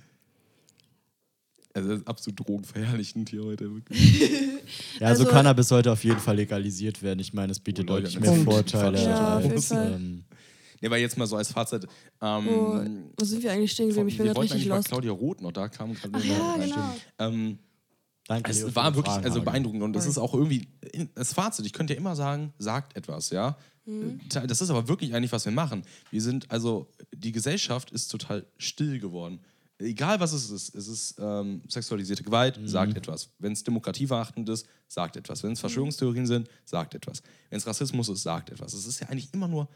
Also 1.75 1.89
das 1.89 1.99
ist 2.01 2.07
absolut 2.07 2.39
drogenverherrlichend 2.39 3.29
hier 3.29 3.43
heute. 3.43 3.73
Wirklich. 3.73 4.21
Ja, 4.99 5.07
also, 5.07 5.23
Also- 5.23 5.33
Cannabis 5.35 5.67
sollte 5.67 5.91
auf 5.91 6.03
jeden 6.03 6.19
Fall 6.19 6.35
legalisiert 6.37 7.01
werden. 7.03 7.19
Ich 7.19 7.33
meine, 7.33 7.51
es 7.51 7.59
bietet 7.59 7.85
Oh, 7.89 7.93
deutlich 7.95 8.19
mehr 8.19 8.31
Punkt. 8.31 8.45
Vorteile. 8.71 9.03
Ja, 9.03 9.37
als, 9.37 9.71
ähm, 9.71 10.23
Ne, 10.81 10.89
weil 10.91 10.99
jetzt 11.01 11.17
mal 11.17 11.25
so 11.27 11.35
als 11.37 11.51
Fazit. 11.51 11.85
Ähm, 12.21 12.45
wo, 12.45 12.85
wo 13.17 13.25
sind 13.25 13.41
wir 13.41 13.51
eigentlich 13.53 13.71
stehen 13.71 13.87
geblieben? 13.87 14.07
Ich 14.09 14.17
bin 14.17 14.25
wir 14.25 14.33
gerade 14.33 14.37
wollten 14.39 14.53
richtig 14.53 14.69
lost. 14.69 14.87
Claudia 14.89 15.11
Roth 15.13 15.41
noch 15.41 15.51
da 15.53 15.67
kam. 15.69 15.93
gerade 15.93 16.11
Ach 16.17 16.23
ja, 16.25 16.51
rein. 16.51 16.61
genau. 16.61 16.95
Ähm, 17.19 17.59
Danke, 18.27 18.51
Es 18.51 18.61
Leo, 18.61 18.75
war 18.75 18.93
wirklich 18.95 19.13
Fragen, 19.13 19.25
also 19.25 19.41
beeindruckend 19.41 19.83
und 19.83 19.93
das 19.93 20.05
ist 20.05 20.17
auch 20.17 20.33
irgendwie 20.33 20.67
das 21.15 21.33
Fazit. 21.33 21.65
Ich 21.65 21.73
könnte 21.73 21.93
ja 21.93 21.99
immer 21.99 22.15
sagen, 22.15 22.53
sagt 22.57 22.95
etwas, 22.95 23.29
ja. 23.31 23.57
Äh, 23.85 24.47
Das 24.47 24.61
ist 24.61 24.69
aber 24.69 24.87
wirklich 24.87 25.13
eigentlich, 25.13 25.31
was 25.33 25.43
wir 25.45 25.51
machen. 25.51 25.83
Wir 26.11 26.21
sind 26.21 26.49
also 26.51 26.87
die 27.13 27.33
Gesellschaft 27.33 27.91
ist 27.91 28.07
total 28.09 28.45
still 28.57 28.99
geworden. 28.99 29.39
Egal 29.83 30.19
was 30.19 30.33
es 30.33 30.49
ist, 30.49 30.75
es 30.75 30.87
ist 30.87 31.15
ähm, 31.19 31.61
sexualisierte 31.67 32.23
Gewalt, 32.23 32.59
sagt 32.65 32.95
etwas. 32.97 33.29
Wenn 33.39 33.51
es 33.51 33.63
demokratieverachtend 33.63 34.47
ist, 34.49 34.65
sagt 34.87 35.17
etwas. 35.17 35.43
Wenn 35.43 35.51
es 35.51 35.59
Verschwörungstheorien 35.59 36.25
sind, 36.25 36.49
sagt 36.65 36.95
etwas. 36.95 37.21
Wenn 37.49 37.57
es 37.57 37.67
Rassismus 37.67 38.09
ist, 38.09 38.23
sagt 38.23 38.49
etwas. 38.49 38.73
Es 38.73 38.85
ist 38.85 38.99
ja 38.99 39.09
eigentlich 39.09 39.33
immer 39.33 39.47
nur 39.47 39.67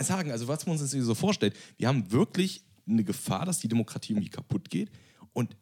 sagen. 0.00 0.30
Also 0.30 0.48
was 0.48 0.66
man 0.66 0.78
uns 0.78 0.92
jetzt 0.92 1.04
so 1.04 1.14
vorstellt, 1.14 1.54
wir 1.76 1.88
haben 1.88 2.10
wirklich 2.10 2.64
eine 2.86 3.04
Gefahr, 3.04 3.46
dass 3.46 3.60
die 3.60 3.68
Demokratie 3.68 4.12
irgendwie 4.12 4.30
kaputt 4.30 4.68
geht. 4.68 4.90
Und 5.32 5.56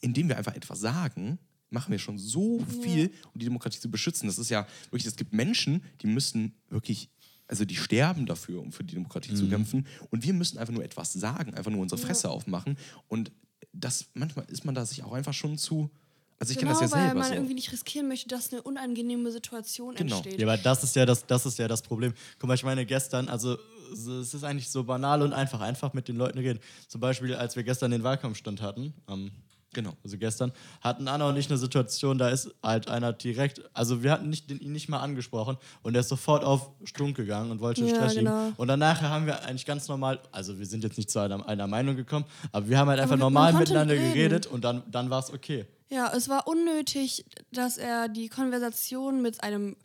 indem 0.00 0.28
wir 0.28 0.36
einfach 0.36 0.54
etwas 0.54 0.80
sagen, 0.80 1.38
machen 1.70 1.90
wir 1.90 1.98
schon 1.98 2.18
so 2.18 2.60
viel, 2.82 3.10
um 3.32 3.38
die 3.38 3.44
Demokratie 3.44 3.80
zu 3.80 3.90
beschützen. 3.90 4.26
Das 4.26 4.38
ist 4.38 4.48
ja 4.48 4.66
wirklich, 4.90 5.06
es 5.06 5.16
gibt 5.16 5.32
Menschen, 5.32 5.82
die 6.00 6.06
müssen 6.06 6.54
wirklich, 6.68 7.10
also 7.48 7.64
die 7.64 7.76
sterben 7.76 8.26
dafür, 8.26 8.60
um 8.60 8.72
für 8.72 8.84
die 8.84 8.94
Demokratie 8.94 9.34
zu 9.34 9.48
kämpfen. 9.48 9.86
Und 10.10 10.22
wir 10.22 10.34
müssen 10.34 10.58
einfach 10.58 10.74
nur 10.74 10.84
etwas 10.84 11.12
sagen, 11.14 11.54
einfach 11.54 11.70
nur 11.70 11.80
unsere 11.80 12.00
Fresse 12.00 12.30
aufmachen. 12.30 12.78
Und 13.08 13.32
das, 13.72 14.06
manchmal 14.14 14.44
ist 14.48 14.64
man 14.64 14.74
da 14.74 14.84
sich 14.84 15.02
auch 15.02 15.12
einfach 15.12 15.34
schon 15.34 15.58
zu, 15.58 15.90
also 16.38 16.52
ich 16.52 16.58
genau, 16.58 16.72
kenne 16.72 16.82
das 16.82 16.90
ja 16.92 16.96
weil 16.96 17.04
selber 17.06 17.20
man 17.20 17.28
so. 17.28 17.34
irgendwie 17.34 17.54
nicht 17.54 17.72
riskieren 17.72 18.06
möchte, 18.06 18.28
dass 18.28 18.52
eine 18.52 18.62
unangenehme 18.62 19.32
Situation 19.32 19.94
Genau. 19.96 20.16
entsteht. 20.18 20.40
Ja, 20.40 20.46
aber 20.46 20.56
das 20.56 20.84
ist 20.84 20.94
ja 20.94 21.04
das, 21.04 21.26
das 21.26 21.46
ist 21.46 21.58
ja 21.58 21.66
das 21.66 21.82
Problem. 21.82 22.14
Guck 22.38 22.48
mal, 22.48 22.54
ich 22.54 22.62
meine, 22.64 22.86
gestern, 22.86 23.28
also 23.28 23.58
es 23.92 24.34
ist 24.34 24.44
eigentlich 24.44 24.68
so 24.68 24.84
banal 24.84 25.22
und 25.22 25.32
einfach, 25.32 25.60
einfach 25.60 25.94
mit 25.94 26.06
den 26.08 26.16
Leuten 26.16 26.38
reden. 26.38 26.60
Zum 26.86 27.00
Beispiel, 27.00 27.34
als 27.34 27.56
wir 27.56 27.62
gestern 27.64 27.90
den 27.90 28.02
Wahlkampfstand 28.02 28.62
hatten, 28.62 28.94
am 29.06 29.30
Genau. 29.74 29.92
also 30.02 30.16
gestern, 30.16 30.52
hatten 30.80 31.08
Anna 31.08 31.28
und 31.28 31.36
ich 31.36 31.48
eine 31.50 31.58
Situation, 31.58 32.16
da 32.16 32.30
ist 32.30 32.54
halt 32.62 32.88
einer 32.88 33.12
direkt, 33.12 33.60
also 33.74 34.02
wir 34.02 34.10
hatten 34.10 34.30
nicht, 34.30 34.48
den, 34.48 34.60
ihn 34.60 34.72
nicht 34.72 34.88
mal 34.88 35.00
angesprochen 35.00 35.58
und 35.82 35.94
er 35.94 36.00
ist 36.00 36.08
sofort 36.08 36.42
auf 36.42 36.70
Stunk 36.84 37.16
gegangen 37.16 37.50
und 37.50 37.60
wollte 37.60 37.84
Ja, 37.84 37.94
Stress 37.94 38.12
schieben. 38.14 38.24
genau. 38.26 38.52
Und 38.56 38.68
danach 38.68 39.02
haben 39.02 39.26
wir 39.26 39.44
eigentlich 39.44 39.66
ganz 39.66 39.86
normal, 39.88 40.20
also 40.32 40.58
wir 40.58 40.64
sind 40.66 40.84
jetzt 40.84 40.96
nicht 40.96 41.10
zu 41.10 41.18
einer, 41.18 41.46
einer 41.46 41.66
Meinung 41.66 41.96
gekommen, 41.96 42.24
aber 42.50 42.68
wir 42.68 42.78
haben 42.78 42.88
halt 42.88 42.98
einfach 43.00 43.18
normal 43.18 43.52
miteinander 43.52 43.94
reden. 43.94 44.14
geredet 44.14 44.46
und 44.46 44.64
dann, 44.64 44.82
dann 44.90 45.10
war 45.10 45.20
es 45.20 45.30
okay. 45.32 45.66
Ja, 45.90 46.12
es 46.14 46.28
war 46.28 46.46
unnötig, 46.48 47.24
dass 47.52 47.76
er 47.78 48.08
die 48.08 48.28
Konversation 48.28 49.22
mit 49.22 49.42
einem 49.42 49.76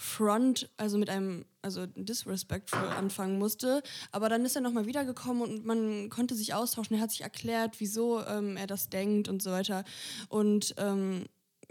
Front, 0.00 0.70
also 0.76 0.96
mit 0.96 1.10
einem, 1.10 1.44
also 1.60 1.86
disrespectful 1.86 2.86
anfangen 2.88 3.36
musste. 3.36 3.82
Aber 4.12 4.28
dann 4.28 4.44
ist 4.44 4.54
er 4.54 4.62
nochmal 4.62 4.86
wiedergekommen 4.86 5.42
und 5.42 5.66
man 5.66 6.08
konnte 6.08 6.36
sich 6.36 6.54
austauschen. 6.54 6.94
Er 6.94 7.02
hat 7.02 7.10
sich 7.10 7.22
erklärt, 7.22 7.80
wieso 7.80 8.24
ähm, 8.24 8.56
er 8.56 8.68
das 8.68 8.90
denkt 8.90 9.28
und 9.28 9.42
so 9.42 9.50
weiter. 9.50 9.82
Und 10.28 10.72
ähm, 10.78 11.24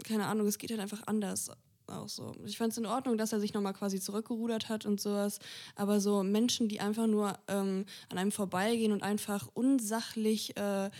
keine 0.04 0.26
Ahnung, 0.26 0.46
es 0.46 0.58
geht 0.58 0.70
halt 0.70 0.80
einfach 0.80 1.04
anders. 1.06 1.50
Auch 1.86 2.10
so. 2.10 2.34
Ich 2.44 2.58
fand 2.58 2.72
es 2.72 2.76
in 2.76 2.84
Ordnung, 2.84 3.16
dass 3.16 3.32
er 3.32 3.40
sich 3.40 3.54
nochmal 3.54 3.72
quasi 3.72 3.98
zurückgerudert 3.98 4.68
hat 4.68 4.84
und 4.84 5.00
sowas. 5.00 5.38
Aber 5.74 5.98
so 5.98 6.22
Menschen, 6.22 6.68
die 6.68 6.80
einfach 6.80 7.06
nur 7.06 7.38
ähm, 7.48 7.86
an 8.10 8.18
einem 8.18 8.30
vorbeigehen 8.30 8.92
und 8.92 9.02
einfach 9.02 9.48
unsachlich, 9.54 10.54
äh, 10.58 10.90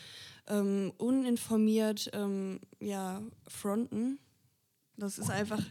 ähm, 0.46 0.94
uninformiert 0.96 2.08
ähm, 2.14 2.60
ja, 2.80 3.20
fronten, 3.46 4.18
das 4.96 5.18
ist 5.18 5.28
einfach 5.28 5.62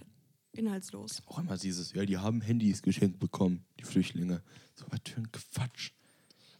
inhaltslos. 0.58 1.22
Auch 1.28 1.40
immer 1.40 1.58
dieses, 1.58 1.94
ja, 1.94 2.06
die 2.06 2.18
haben 2.18 2.42
Handys 2.42 2.82
geschenkt 2.82 3.20
bekommen, 3.20 3.66
die 3.80 3.84
Flüchtlinge. 3.84 4.42
So 4.76 4.86
was 4.90 5.00
für 5.06 5.22
ein 5.22 5.32
Quatsch. 5.32 5.92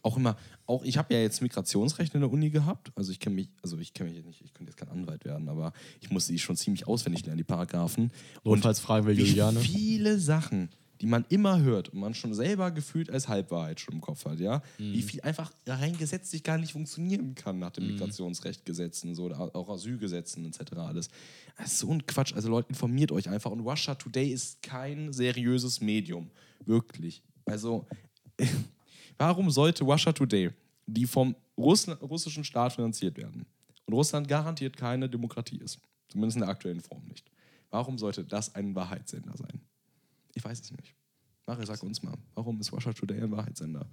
Auch 0.02 0.16
immer, 0.16 0.36
auch 0.66 0.84
ich 0.84 0.96
habe 0.96 1.12
ja 1.12 1.20
jetzt 1.20 1.42
Migrationsrecht 1.42 2.14
in 2.14 2.20
der 2.20 2.30
Uni 2.30 2.50
gehabt. 2.50 2.92
Also 2.94 3.10
ich 3.10 3.20
kenne 3.20 3.34
mich, 3.34 3.48
also 3.62 3.78
ich 3.78 3.92
kenne 3.92 4.10
mich 4.10 4.18
jetzt 4.18 4.26
nicht, 4.26 4.42
ich 4.42 4.54
könnte 4.54 4.70
jetzt 4.70 4.78
kein 4.78 4.88
Anwalt 4.88 5.24
werden, 5.24 5.48
aber 5.48 5.72
ich 6.00 6.10
musste 6.10 6.32
die 6.32 6.38
schon 6.38 6.56
ziemlich 6.56 6.86
auswendig 6.86 7.26
lernen, 7.26 7.38
die 7.38 7.44
Paragraphen. 7.44 8.12
Notfalls 8.44 8.80
fragen 8.80 9.06
wir 9.06 9.14
Juliane. 9.14 9.60
viele 9.60 10.18
Sachen, 10.18 10.70
die 11.00 11.06
man 11.06 11.24
immer 11.28 11.60
hört 11.60 11.90
und 11.90 12.00
man 12.00 12.14
schon 12.14 12.34
selber 12.34 12.70
gefühlt 12.70 13.08
als 13.10 13.28
Halbwahrheit 13.28 13.80
schon 13.80 13.94
im 13.94 14.00
Kopf 14.00 14.24
hat, 14.24 14.40
ja, 14.40 14.62
Mhm. 14.78 14.92
wie 14.92 15.02
viel 15.02 15.20
einfach 15.20 15.52
rein 15.66 15.96
gesetzlich 15.96 16.42
gar 16.42 16.58
nicht 16.58 16.72
funktionieren 16.72 17.34
kann 17.34 17.58
nach 17.58 17.70
dem 17.70 17.86
Migrationsrechtgesetzen, 17.86 19.14
so 19.14 19.24
oder 19.24 19.54
auch 19.54 19.68
Asylgesetzen 19.68 20.44
etc. 20.44 20.72
alles. 20.78 21.08
Das 21.56 21.72
ist 21.72 21.78
so 21.78 21.90
ein 21.92 22.04
Quatsch. 22.06 22.34
Also 22.34 22.48
Leute, 22.48 22.68
informiert 22.70 23.12
euch 23.12 23.28
einfach. 23.28 23.50
Und 23.50 23.60
Russia 23.60 23.94
Today 23.94 24.30
ist 24.32 24.62
kein 24.62 25.12
seriöses 25.12 25.80
Medium, 25.80 26.30
wirklich. 26.66 27.22
Also 27.44 27.86
warum 29.18 29.50
sollte 29.50 29.84
Russia 29.84 30.12
Today, 30.12 30.50
die 30.86 31.06
vom 31.06 31.34
Russland, 31.56 32.00
russischen 32.02 32.44
Staat 32.44 32.72
finanziert 32.72 33.16
werden 33.16 33.46
und 33.86 33.94
Russland 33.94 34.28
garantiert 34.28 34.76
keine 34.76 35.08
Demokratie 35.08 35.58
ist, 35.58 35.80
zumindest 36.08 36.36
in 36.36 36.42
der 36.42 36.50
aktuellen 36.50 36.80
Form 36.80 37.04
nicht, 37.06 37.30
warum 37.70 37.98
sollte 37.98 38.24
das 38.24 38.54
ein 38.54 38.74
Wahrheitssender 38.74 39.36
sein? 39.36 39.60
Ich 40.38 40.44
weiß 40.44 40.60
es 40.60 40.70
nicht. 40.70 40.94
Mario, 41.46 41.66
sag 41.66 41.82
uns 41.82 42.00
mal, 42.00 42.14
warum 42.36 42.60
ist 42.60 42.72
Russia 42.72 42.92
Today 42.92 43.20
ein 43.20 43.30
Wahrheitssender? 43.32 43.84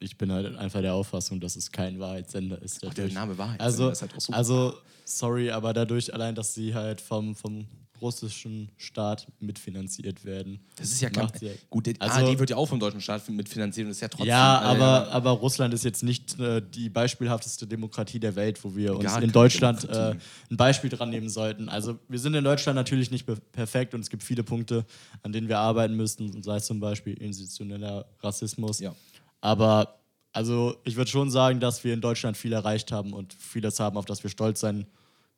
Ich 0.00 0.18
bin 0.18 0.30
halt 0.30 0.54
einfach 0.56 0.82
der 0.82 0.92
Auffassung, 0.92 1.40
dass 1.40 1.56
es 1.56 1.72
kein 1.72 1.98
Wahrheitssender 1.98 2.60
ist. 2.60 2.82
der 2.82 2.90
dadurch. 2.90 3.14
Name 3.14 3.38
Wahrheitssender 3.38 3.64
also, 3.64 3.88
ist 3.90 4.02
halt 4.02 4.14
auch 4.14 4.20
so- 4.20 4.32
Also, 4.34 4.74
sorry, 5.06 5.50
aber 5.50 5.72
dadurch 5.72 6.12
allein, 6.12 6.34
dass 6.34 6.52
sie 6.52 6.74
halt 6.74 7.00
vom, 7.00 7.34
vom 7.34 7.66
russischen 8.00 8.70
Staat 8.76 9.26
mitfinanziert 9.40 10.24
werden. 10.24 10.60
Das 10.76 10.90
ist 10.90 11.00
ja 11.00 11.10
kein. 11.10 11.28
sie- 11.38 11.50
Gut, 11.70 11.86
der 11.86 11.94
Also- 11.98 12.20
ARD 12.26 12.38
wird 12.38 12.50
ja 12.50 12.56
auch 12.56 12.66
vom 12.68 12.80
deutschen 12.80 13.00
Staat 13.00 13.28
mitfinanziert 13.28 13.84
und 13.86 13.90
ist 13.90 14.00
ja 14.00 14.08
trotzdem. 14.08 14.28
Ja, 14.28 14.60
äh, 14.62 14.64
aber, 14.64 15.10
aber 15.12 15.30
Russland 15.30 15.74
ist 15.74 15.84
jetzt 15.84 16.02
nicht 16.02 16.38
äh, 16.40 16.62
die 16.62 16.88
beispielhafteste 16.88 17.66
Demokratie 17.66 18.20
der 18.20 18.36
Welt, 18.36 18.62
wo 18.64 18.74
wir 18.76 18.96
uns 18.96 19.16
in 19.16 19.32
Deutschland 19.32 19.84
äh, 19.88 20.14
ein 20.50 20.56
Beispiel 20.56 20.90
dran 20.90 21.10
nehmen 21.10 21.28
sollten. 21.28 21.68
Also 21.68 21.98
wir 22.08 22.18
sind 22.18 22.34
in 22.34 22.44
Deutschland 22.44 22.76
natürlich 22.76 23.10
nicht 23.10 23.26
perfekt 23.52 23.94
und 23.94 24.00
es 24.00 24.10
gibt 24.10 24.22
viele 24.22 24.42
Punkte, 24.42 24.84
an 25.22 25.32
denen 25.32 25.48
wir 25.48 25.58
arbeiten 25.58 25.94
müssen, 25.94 26.42
sei 26.42 26.56
es 26.56 26.66
zum 26.66 26.80
Beispiel 26.80 27.14
institutioneller 27.14 28.06
Rassismus. 28.20 28.80
Ja. 28.80 28.94
Aber 29.40 29.98
also 30.32 30.76
ich 30.84 30.96
würde 30.96 31.10
schon 31.10 31.30
sagen, 31.30 31.58
dass 31.60 31.84
wir 31.84 31.94
in 31.94 32.00
Deutschland 32.00 32.36
viel 32.36 32.52
erreicht 32.52 32.92
haben 32.92 33.12
und 33.12 33.32
vieles 33.34 33.80
haben, 33.80 33.96
auf 33.96 34.04
das 34.04 34.22
wir 34.22 34.30
stolz 34.30 34.60
sein 34.60 34.86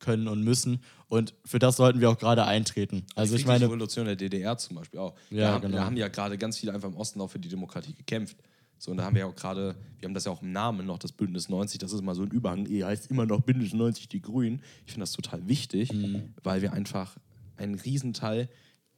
können 0.01 0.27
und 0.27 0.43
müssen. 0.43 0.81
Und 1.07 1.33
für 1.45 1.59
das 1.59 1.77
sollten 1.77 2.01
wir 2.01 2.09
auch 2.09 2.17
gerade 2.17 2.45
eintreten. 2.45 3.05
Also 3.15 3.35
ich 3.35 3.43
die 3.43 3.47
meine, 3.47 3.65
Revolution 3.65 4.05
der 4.05 4.17
DDR 4.17 4.57
zum 4.57 4.75
Beispiel 4.75 4.99
auch. 4.99 5.15
Ja, 5.29 5.39
da, 5.39 5.53
haben, 5.53 5.61
genau. 5.61 5.77
da 5.77 5.85
haben 5.85 5.97
ja 5.97 6.09
gerade 6.09 6.37
ganz 6.37 6.57
viele 6.57 6.73
einfach 6.73 6.89
im 6.89 6.97
Osten 6.97 7.21
auch 7.21 7.29
für 7.29 7.39
die 7.39 7.49
Demokratie 7.49 7.93
gekämpft. 7.93 8.37
So, 8.77 8.91
und 8.91 8.97
da 8.97 9.03
haben 9.03 9.13
wir 9.15 9.21
ja 9.21 9.25
auch 9.27 9.35
gerade, 9.35 9.75
wir 9.99 10.07
haben 10.07 10.15
das 10.15 10.25
ja 10.25 10.31
auch 10.31 10.41
im 10.41 10.51
Namen 10.51 10.87
noch, 10.87 10.97
das 10.97 11.11
Bündnis 11.11 11.49
90, 11.49 11.77
das 11.77 11.93
ist 11.93 12.01
mal 12.01 12.15
so 12.15 12.23
ein 12.23 12.31
Überhang, 12.31 12.65
eh, 12.65 12.83
heißt 12.83 13.11
immer 13.11 13.27
noch 13.27 13.41
Bündnis 13.41 13.73
90 13.73 14.09
die 14.09 14.21
Grünen. 14.21 14.61
Ich 14.85 14.93
finde 14.93 15.03
das 15.03 15.11
total 15.11 15.47
wichtig, 15.47 15.93
Mhm. 15.93 16.33
weil 16.43 16.63
wir 16.63 16.73
einfach 16.73 17.15
einen 17.57 17.75
Riesenteil 17.75 18.49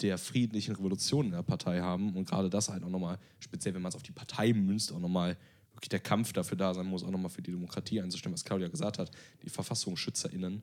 der 0.01 0.17
friedlichen 0.17 0.75
Revolution 0.75 1.25
in 1.25 1.31
der 1.33 1.43
Partei 1.43 1.81
haben 1.81 2.15
und 2.15 2.27
gerade 2.27 2.49
das 2.49 2.69
halt 2.69 2.83
auch 2.83 2.89
nochmal, 2.89 3.19
speziell 3.39 3.73
wenn 3.73 3.81
man 3.81 3.89
es 3.89 3.95
auf 3.95 4.03
die 4.03 4.11
Partei 4.13 4.53
münzt, 4.53 4.93
auch 4.93 4.99
nochmal 4.99 5.37
wirklich 5.73 5.89
der 5.89 5.99
Kampf 5.99 6.31
dafür 6.33 6.57
da 6.57 6.73
sein 6.73 6.85
muss, 6.85 7.03
auch 7.03 7.11
nochmal 7.11 7.29
für 7.29 7.41
die 7.41 7.51
Demokratie 7.51 7.99
einzustimmen, 8.01 8.33
was 8.35 8.45
Claudia 8.45 8.69
gesagt 8.69 8.99
hat. 8.99 9.11
Die 9.43 9.49
VerfassungsschützerInnen 9.49 10.61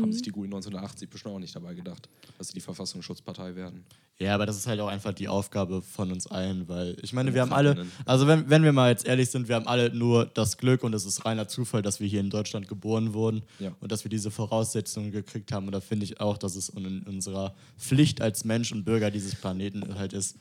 haben 0.00 0.12
sich 0.12 0.22
die 0.22 0.30
Grünen 0.32 0.52
1980 0.54 1.08
bestimmt 1.08 1.34
auch 1.34 1.38
nicht 1.38 1.54
dabei 1.56 1.74
gedacht, 1.74 2.08
dass 2.36 2.48
sie 2.48 2.54
die 2.54 2.60
Verfassungsschutzpartei 2.60 3.54
werden. 3.56 3.84
Ja, 4.20 4.34
aber 4.34 4.46
das 4.46 4.56
ist 4.56 4.66
halt 4.66 4.80
auch 4.80 4.88
einfach 4.88 5.12
die 5.14 5.28
Aufgabe 5.28 5.80
von 5.80 6.10
uns 6.10 6.26
allen, 6.26 6.66
weil 6.68 6.96
ich 7.02 7.12
meine, 7.12 7.34
wir 7.34 7.40
haben 7.40 7.52
alle, 7.52 7.86
also 8.04 8.26
wenn, 8.26 8.50
wenn 8.50 8.64
wir 8.64 8.72
mal 8.72 8.90
jetzt 8.90 9.06
ehrlich 9.06 9.30
sind, 9.30 9.46
wir 9.48 9.54
haben 9.54 9.68
alle 9.68 9.94
nur 9.94 10.26
das 10.26 10.58
Glück 10.58 10.82
und 10.82 10.92
es 10.92 11.04
ist 11.06 11.24
reiner 11.24 11.46
Zufall, 11.46 11.82
dass 11.82 12.00
wir 12.00 12.08
hier 12.08 12.18
in 12.20 12.28
Deutschland 12.28 12.66
geboren 12.66 13.14
wurden 13.14 13.42
Ja. 13.60 13.70
und 13.80 13.92
dass 13.92 14.04
wir 14.04 14.08
diese 14.10 14.32
Voraussetzungen 14.32 15.12
gekriegt 15.12 15.52
haben. 15.52 15.66
Und 15.66 15.72
da 15.72 15.80
finde 15.80 16.04
ich 16.04 16.20
auch, 16.20 16.36
dass 16.36 16.56
es 16.56 16.68
in 16.68 17.02
unserer 17.04 17.54
Pflicht 17.78 18.20
als 18.20 18.44
Mensch 18.44 18.72
und 18.72 18.84
Bürger 18.84 19.12
dieses 19.12 19.36
Planeten 19.36 19.94
halt 19.96 20.12
ist, 20.12 20.36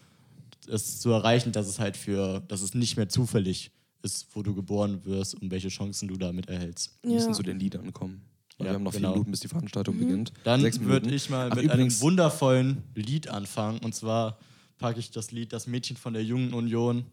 es 0.68 1.00
zu 1.00 1.12
erreichen, 1.12 1.52
dass 1.52 1.68
es 1.68 1.80
halt 1.80 1.96
für, 1.98 2.42
dass 2.48 2.62
es 2.62 2.74
nicht 2.74 2.98
mehr 2.98 3.10
zufällig 3.10 3.70
ist, 4.02 4.28
wo 4.34 4.42
du 4.42 4.56
geboren 4.56 5.06
wirst 5.06 5.36
und 5.36 5.52
welche 5.52 5.70
Chancen 5.70 6.08
du 6.08 6.18
damit 6.18 6.50
erhältst. 6.50 6.98
Wir 7.04 7.14
müssen 7.14 7.30
Ja. 7.30 7.34
zu 7.34 7.44
den 7.44 7.60
Liedern 7.60 7.94
kommen. 7.94 8.22
Weil 8.58 8.68
Ja, 8.68 8.72
wir 8.72 8.76
haben 8.76 8.84
noch 8.84 8.92
genau. 8.92 9.10
vier 9.10 9.14
Minuten, 9.16 9.32
bis 9.32 9.40
die 9.42 9.48
Veranstaltung 9.48 9.98
beginnt. 10.00 10.34
Dann 10.44 10.62
würde 10.62 11.14
ich 11.14 11.30
mal 11.30 11.50
Ach, 11.52 11.56
mit 11.56 11.70
einem 11.70 12.00
wundervollen 12.02 12.84
Lied 12.96 13.28
anfangen. 13.30 13.80
Und 13.80 13.94
zwar 13.94 14.38
packe 14.78 15.00
ich 15.00 15.12
das 15.12 15.32
Lied 15.32 15.54
Das 15.54 15.68
Mädchen 15.68 15.96
von 15.98 16.14
der 16.14 16.24
Jungen 16.24 16.54
Union 16.54 17.06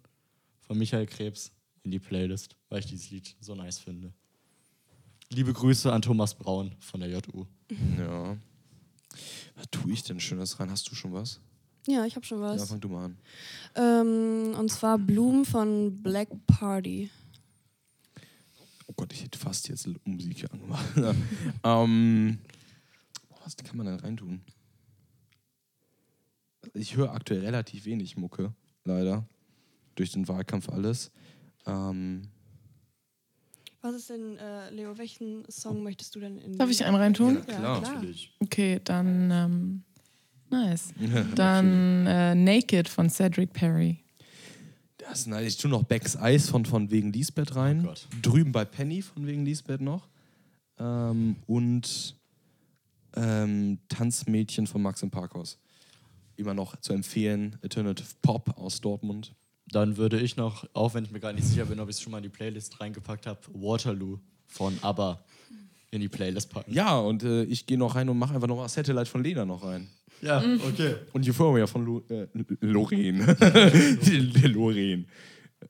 von 0.60 0.78
Michael 0.78 1.06
Krebs 1.06 1.52
in 1.82 1.90
die 1.90 1.98
Playlist, 1.98 2.56
weil 2.70 2.80
ich 2.80 2.86
dieses 2.86 3.10
Lied 3.10 3.34
so 3.40 3.54
nice 3.54 3.78
finde. 3.78 4.12
Liebe 5.30 5.52
Grüße 5.52 5.92
an 5.92 6.00
Thomas 6.02 6.34
Braun 6.34 6.74
von 6.80 7.00
der 7.00 7.10
JU. 7.10 7.44
Ja. 7.98 8.36
Was 9.56 9.66
tue 9.70 9.92
ich 9.92 10.02
denn 10.02 10.20
Schönes 10.20 10.58
rein? 10.60 10.70
Hast 10.70 10.90
du 10.90 10.94
schon 10.94 11.12
was? 11.12 11.40
Ja, 11.86 12.06
ich 12.06 12.16
habe 12.16 12.24
schon 12.24 12.38
Ja, 12.40 12.44
was. 12.54 12.68
fang 12.68 12.80
du 12.80 12.88
mal 12.88 13.04
an. 13.06 13.18
ähm, 13.76 14.54
und 14.58 14.70
zwar 14.70 14.98
Bloom 14.98 15.44
von 15.44 16.02
Black 16.02 16.28
Party. 16.46 17.10
Oh 18.94 19.02
Gott, 19.02 19.12
ich 19.12 19.24
hätte 19.24 19.38
fast 19.38 19.68
jetzt 19.68 19.88
Musik 20.04 20.38
hier 20.38 20.52
angemacht. 20.52 20.86
ähm, 21.64 22.38
was 23.42 23.56
kann 23.56 23.76
man 23.76 23.86
denn 23.86 23.96
reintun? 23.98 24.40
Ich 26.74 26.94
höre 26.94 27.12
aktuell 27.12 27.40
relativ 27.40 27.86
wenig 27.86 28.16
Mucke, 28.16 28.54
leider. 28.84 29.26
Durch 29.96 30.12
den 30.12 30.28
Wahlkampf 30.28 30.68
alles. 30.68 31.10
Ähm, 31.66 32.28
Was 33.80 33.96
ist 33.96 34.10
denn, 34.10 34.38
äh, 34.38 34.70
Leo, 34.70 34.96
welchen 34.96 35.44
Song 35.50 35.82
möchtest 35.82 36.14
du 36.14 36.20
denn 36.20 36.38
in 36.38 36.56
Darf 36.56 36.70
ich 36.70 36.84
einen 36.84 36.94
reintun? 36.96 37.36
Ja, 37.36 37.42
klar. 37.42 37.82
klar. 37.82 38.04
Okay, 38.38 38.80
dann 38.84 39.30
ähm, 39.32 39.82
nice. 40.50 40.94
Dann 41.34 42.06
äh, 42.06 42.34
Naked 42.36 42.88
von 42.88 43.10
Cedric 43.10 43.52
Perry. 43.52 44.03
Das 45.08 45.26
ist. 45.26 45.40
Ich 45.40 45.56
tue 45.56 45.70
noch 45.70 45.84
Becks 45.84 46.16
Eis 46.16 46.48
von, 46.48 46.64
von 46.64 46.90
wegen 46.90 47.12
Lisbeth 47.12 47.56
rein. 47.56 47.82
Oh 47.84 47.88
Gott. 47.88 48.08
Drüben 48.22 48.52
bei 48.52 48.64
Penny 48.64 49.02
von 49.02 49.26
wegen 49.26 49.44
Lisbeth 49.44 49.80
noch. 49.80 50.08
Ähm, 50.78 51.36
und 51.46 52.16
ähm, 53.16 53.78
Tanzmädchen 53.88 54.66
von 54.66 54.82
Max 54.82 55.02
im 55.02 55.10
Parkhaus. 55.10 55.58
Immer 56.36 56.54
noch 56.54 56.76
zu 56.80 56.92
empfehlen. 56.92 57.56
Alternative 57.62 58.08
Pop 58.22 58.58
aus 58.58 58.80
Dortmund. 58.80 59.34
Dann 59.66 59.96
würde 59.96 60.20
ich 60.20 60.36
noch, 60.36 60.66
auch 60.72 60.94
wenn 60.94 61.04
ich 61.04 61.10
mir 61.10 61.20
gar 61.20 61.32
nicht 61.32 61.46
sicher 61.46 61.64
bin, 61.66 61.80
ob 61.80 61.88
ich 61.88 61.96
es 61.96 62.02
schon 62.02 62.10
mal 62.10 62.18
in 62.18 62.24
die 62.24 62.28
Playlist 62.28 62.80
reingepackt 62.80 63.26
habe, 63.26 63.40
Waterloo 63.52 64.18
von 64.46 64.78
ABBA 64.82 65.24
in 65.94 66.00
die 66.00 66.08
Playlist 66.08 66.50
packen. 66.50 66.72
Ja, 66.72 66.98
und 66.98 67.22
äh, 67.22 67.44
ich 67.44 67.66
gehe 67.66 67.78
noch 67.78 67.94
rein 67.94 68.08
und 68.08 68.18
mache 68.18 68.34
einfach 68.34 68.48
noch 68.48 68.56
mal 68.56 68.68
Satellite 68.68 69.06
von 69.06 69.22
Lena 69.22 69.44
noch 69.44 69.64
rein. 69.64 69.88
Ja, 70.20 70.42
okay. 70.66 70.96
Und 71.12 71.28
Euphoria 71.28 71.66
von 71.66 71.84
Lo 71.84 72.02
äh, 72.08 72.26
Lorraine. 72.60 73.24
Lorraine. 74.42 75.04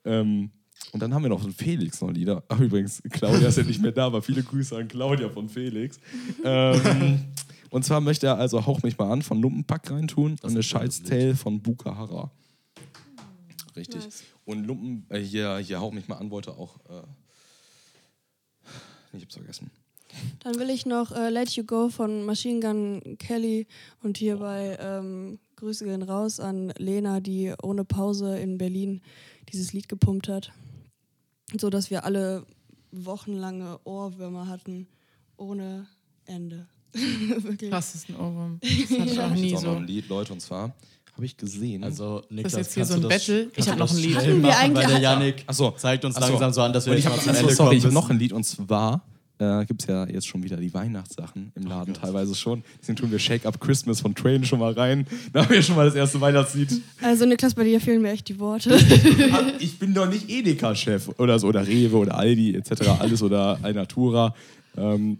Ähm, 0.03 0.49
und 0.91 0.99
dann 1.01 1.13
haben 1.13 1.23
wir 1.23 1.29
noch 1.29 1.41
von 1.41 1.51
Felix 1.51 2.01
noch 2.01 2.11
Lieder. 2.11 2.43
Ach, 2.47 2.59
übrigens, 2.59 3.01
Claudia 3.09 3.49
ist 3.49 3.57
ja 3.57 3.63
nicht 3.63 3.81
mehr 3.81 3.91
da, 3.91 4.05
aber 4.05 4.21
viele 4.21 4.43
Grüße 4.43 4.77
an 4.77 4.87
Claudia 4.87 5.29
von 5.29 5.49
Felix. 5.49 5.99
Ähm, 6.43 7.25
und 7.69 7.83
zwar 7.83 7.99
möchte 8.01 8.27
er 8.27 8.37
also 8.37 8.65
Hauch 8.65 8.81
mich 8.83 8.97
mal 8.97 9.11
an 9.11 9.21
von 9.21 9.41
Lumpenpack 9.41 9.91
reintun 9.91 10.31
und 10.31 10.43
eine 10.43 10.53
gutes 10.53 10.67
Scheißtale 10.67 11.35
von 11.35 11.61
Bukahara. 11.61 12.31
Richtig. 13.75 14.03
Nice. 14.03 14.23
Und 14.45 14.65
Lumpen, 14.65 15.05
äh, 15.09 15.19
hier, 15.19 15.57
hier 15.57 15.81
Hauch 15.81 15.91
mich 15.91 16.07
mal 16.07 16.15
an 16.15 16.29
wollte 16.31 16.51
auch. 16.51 16.77
Äh, 16.89 17.03
ich 19.17 19.23
hab's 19.23 19.35
vergessen. 19.35 19.69
Dann 20.43 20.59
will 20.59 20.69
ich 20.69 20.85
noch 20.85 21.11
äh, 21.11 21.29
Let 21.29 21.51
You 21.51 21.63
Go 21.63 21.89
von 21.89 22.23
Machine 22.25 22.59
Gun 22.59 23.17
Kelly 23.17 23.67
und 24.03 24.17
hierbei 24.17 24.77
ähm, 24.79 25.39
Grüße 25.57 25.85
gehen 25.85 26.03
raus 26.03 26.39
an 26.39 26.73
Lena, 26.77 27.19
die 27.19 27.53
ohne 27.61 27.85
Pause 27.85 28.37
in 28.39 28.57
Berlin 28.57 29.01
dieses 29.51 29.73
Lied 29.73 29.89
gepumpt 29.89 30.27
hat. 30.27 30.51
So 31.59 31.69
dass 31.69 31.89
wir 31.89 32.03
alle 32.05 32.45
wochenlange 32.91 33.79
Ohrwürmer 33.83 34.47
hatten, 34.47 34.87
ohne 35.37 35.87
Ende. 36.25 36.67
Wirklich. 36.93 37.69
Krass, 37.69 37.93
ist 37.95 38.09
ein 38.09 38.15
Ohrwurm. 38.15 38.59
Das 38.63 38.99
hatte 38.99 39.11
ich 39.11 39.19
auch 39.19 39.33
Ich 39.35 39.41
nie 39.41 39.49
jetzt 39.49 39.57
auch 39.59 39.63
noch 39.63 39.71
so. 39.73 39.77
ein 39.77 39.87
Lied, 39.87 40.07
Leute, 40.09 40.33
und 40.33 40.39
zwar 40.41 40.73
habe 41.13 41.25
ich 41.25 41.37
gesehen. 41.37 41.83
Also, 41.83 42.23
Niklas, 42.29 42.53
jetzt 42.55 42.73
hier 42.73 42.85
so 42.85 42.95
ein 42.95 43.01
das- 43.01 43.09
Battle? 43.09 43.43
Ich 43.43 43.53
kannst 43.53 43.69
hab 43.69 43.75
du 43.77 43.79
noch 43.83 43.87
das 43.89 43.97
ein 43.97 44.03
Lied. 44.03 44.15
Hatten 44.17 44.27
wir 44.27 44.35
machen, 44.37 44.59
eigentlich- 44.63 44.83
weil 44.85 44.91
der 44.93 44.99
Janik 45.01 45.43
Achso. 45.47 45.71
zeigt 45.71 46.03
uns 46.05 46.15
Ach 46.17 46.23
so. 46.23 46.29
langsam 46.29 46.53
so 46.53 46.61
an, 46.61 46.73
dass 46.73 46.85
wir 46.85 46.91
Und 46.93 46.97
ich 46.99 47.05
jetzt 47.05 47.13
habe 47.13 47.17
mal 47.17 47.23
zum 47.33 47.35
Ende 47.41 47.55
sorry, 47.55 47.67
kommen 47.67 47.77
ich 47.77 47.83
habe 47.85 47.93
noch 47.93 48.09
ein 48.09 48.19
Lied 48.19 48.33
und 48.33 48.43
zwar 48.45 49.01
äh, 49.39 49.65
gibt 49.65 49.81
es 49.81 49.87
ja 49.87 50.07
jetzt 50.07 50.27
schon 50.27 50.43
wieder 50.43 50.57
die 50.57 50.73
Weihnachtssachen 50.73 51.51
im 51.55 51.67
Laden 51.67 51.93
teilweise 51.93 52.35
schon. 52.35 52.63
Deswegen 52.81 52.97
tun 52.97 53.11
wir 53.11 53.19
Shake 53.19 53.45
Up 53.45 53.59
Christmas 53.59 54.01
von 54.01 54.15
Train 54.15 54.45
schon 54.45 54.59
mal 54.59 54.73
rein. 54.73 55.07
Da 55.33 55.43
haben 55.43 55.53
wir 55.53 55.61
schon 55.61 55.75
mal 55.75 55.85
das 55.85 55.95
erste 55.95 56.21
Weihnachtslied. 56.21 56.81
Also 57.01 57.25
Niklas, 57.25 57.53
bei 57.53 57.63
dir 57.63 57.81
fehlen 57.81 58.01
mir 58.01 58.11
echt 58.11 58.29
die 58.29 58.39
Worte. 58.39 58.77
ich 59.59 59.79
bin 59.79 59.93
doch 59.93 60.09
nicht 60.09 60.29
Edeka-Chef 60.29 61.09
oder 61.17 61.39
so, 61.39 61.47
oder 61.47 61.67
Rewe 61.67 61.97
oder 61.97 62.17
Aldi 62.17 62.55
etc. 62.55 62.89
Alles 62.99 63.21
oder 63.21 63.59
Alnatura. 63.61 64.33
Ähm, 64.77 65.17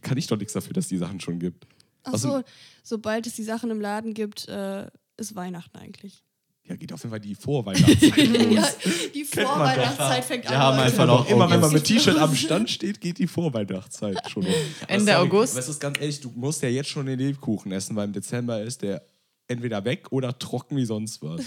kann 0.00 0.18
ich 0.18 0.26
doch 0.26 0.36
nichts 0.36 0.52
dafür, 0.52 0.72
dass 0.72 0.88
die 0.88 0.98
Sachen 0.98 1.20
schon 1.20 1.38
gibt. 1.38 1.66
Ach 2.04 2.16
so, 2.16 2.42
sobald 2.82 3.26
es 3.26 3.34
die 3.34 3.42
Sachen 3.42 3.70
im 3.70 3.80
Laden 3.80 4.14
gibt, 4.14 4.48
äh, 4.48 4.86
ist 5.16 5.36
Weihnachten 5.36 5.76
eigentlich. 5.78 6.24
Ja, 6.68 6.76
geht 6.76 6.92
auf 6.92 7.00
jeden 7.02 7.10
Fall 7.10 7.20
die 7.20 7.34
Vorweihnachtszeit 7.34 8.16
los. 8.28 8.54
Ja, 8.54 8.68
die 9.14 9.24
Vorweihnachtszeit 9.24 10.24
fängt 10.24 10.44
Wir 10.44 10.52
an. 10.52 10.58
haben 10.58 10.76
Leute. 10.76 10.86
einfach 10.88 11.06
noch 11.06 11.28
Immer 11.28 11.50
wenn 11.50 11.60
man 11.60 11.72
mit 11.72 11.84
T-Shirt 11.84 12.16
am 12.16 12.34
Stand 12.36 12.70
steht, 12.70 13.00
geht 13.00 13.18
die 13.18 13.26
Vorweihnachtszeit 13.26 14.30
schon 14.30 14.44
los. 14.44 14.54
Ende 14.86 15.12
sorry, 15.12 15.26
August. 15.28 15.52
Aber 15.54 15.60
es 15.60 15.68
ist 15.68 15.80
ganz 15.80 15.98
ehrlich, 16.00 16.20
du 16.20 16.30
musst 16.36 16.62
ja 16.62 16.68
jetzt 16.68 16.88
schon 16.88 17.06
den 17.06 17.18
Lebkuchen 17.18 17.72
essen, 17.72 17.96
weil 17.96 18.04
im 18.06 18.12
Dezember 18.12 18.62
ist 18.62 18.82
der 18.82 19.02
entweder 19.48 19.84
weg 19.84 20.06
oder 20.12 20.38
trocken 20.38 20.76
wie 20.76 20.84
sonst 20.84 21.20
was. 21.22 21.42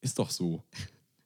Ist 0.00 0.18
doch 0.18 0.30
so. 0.30 0.62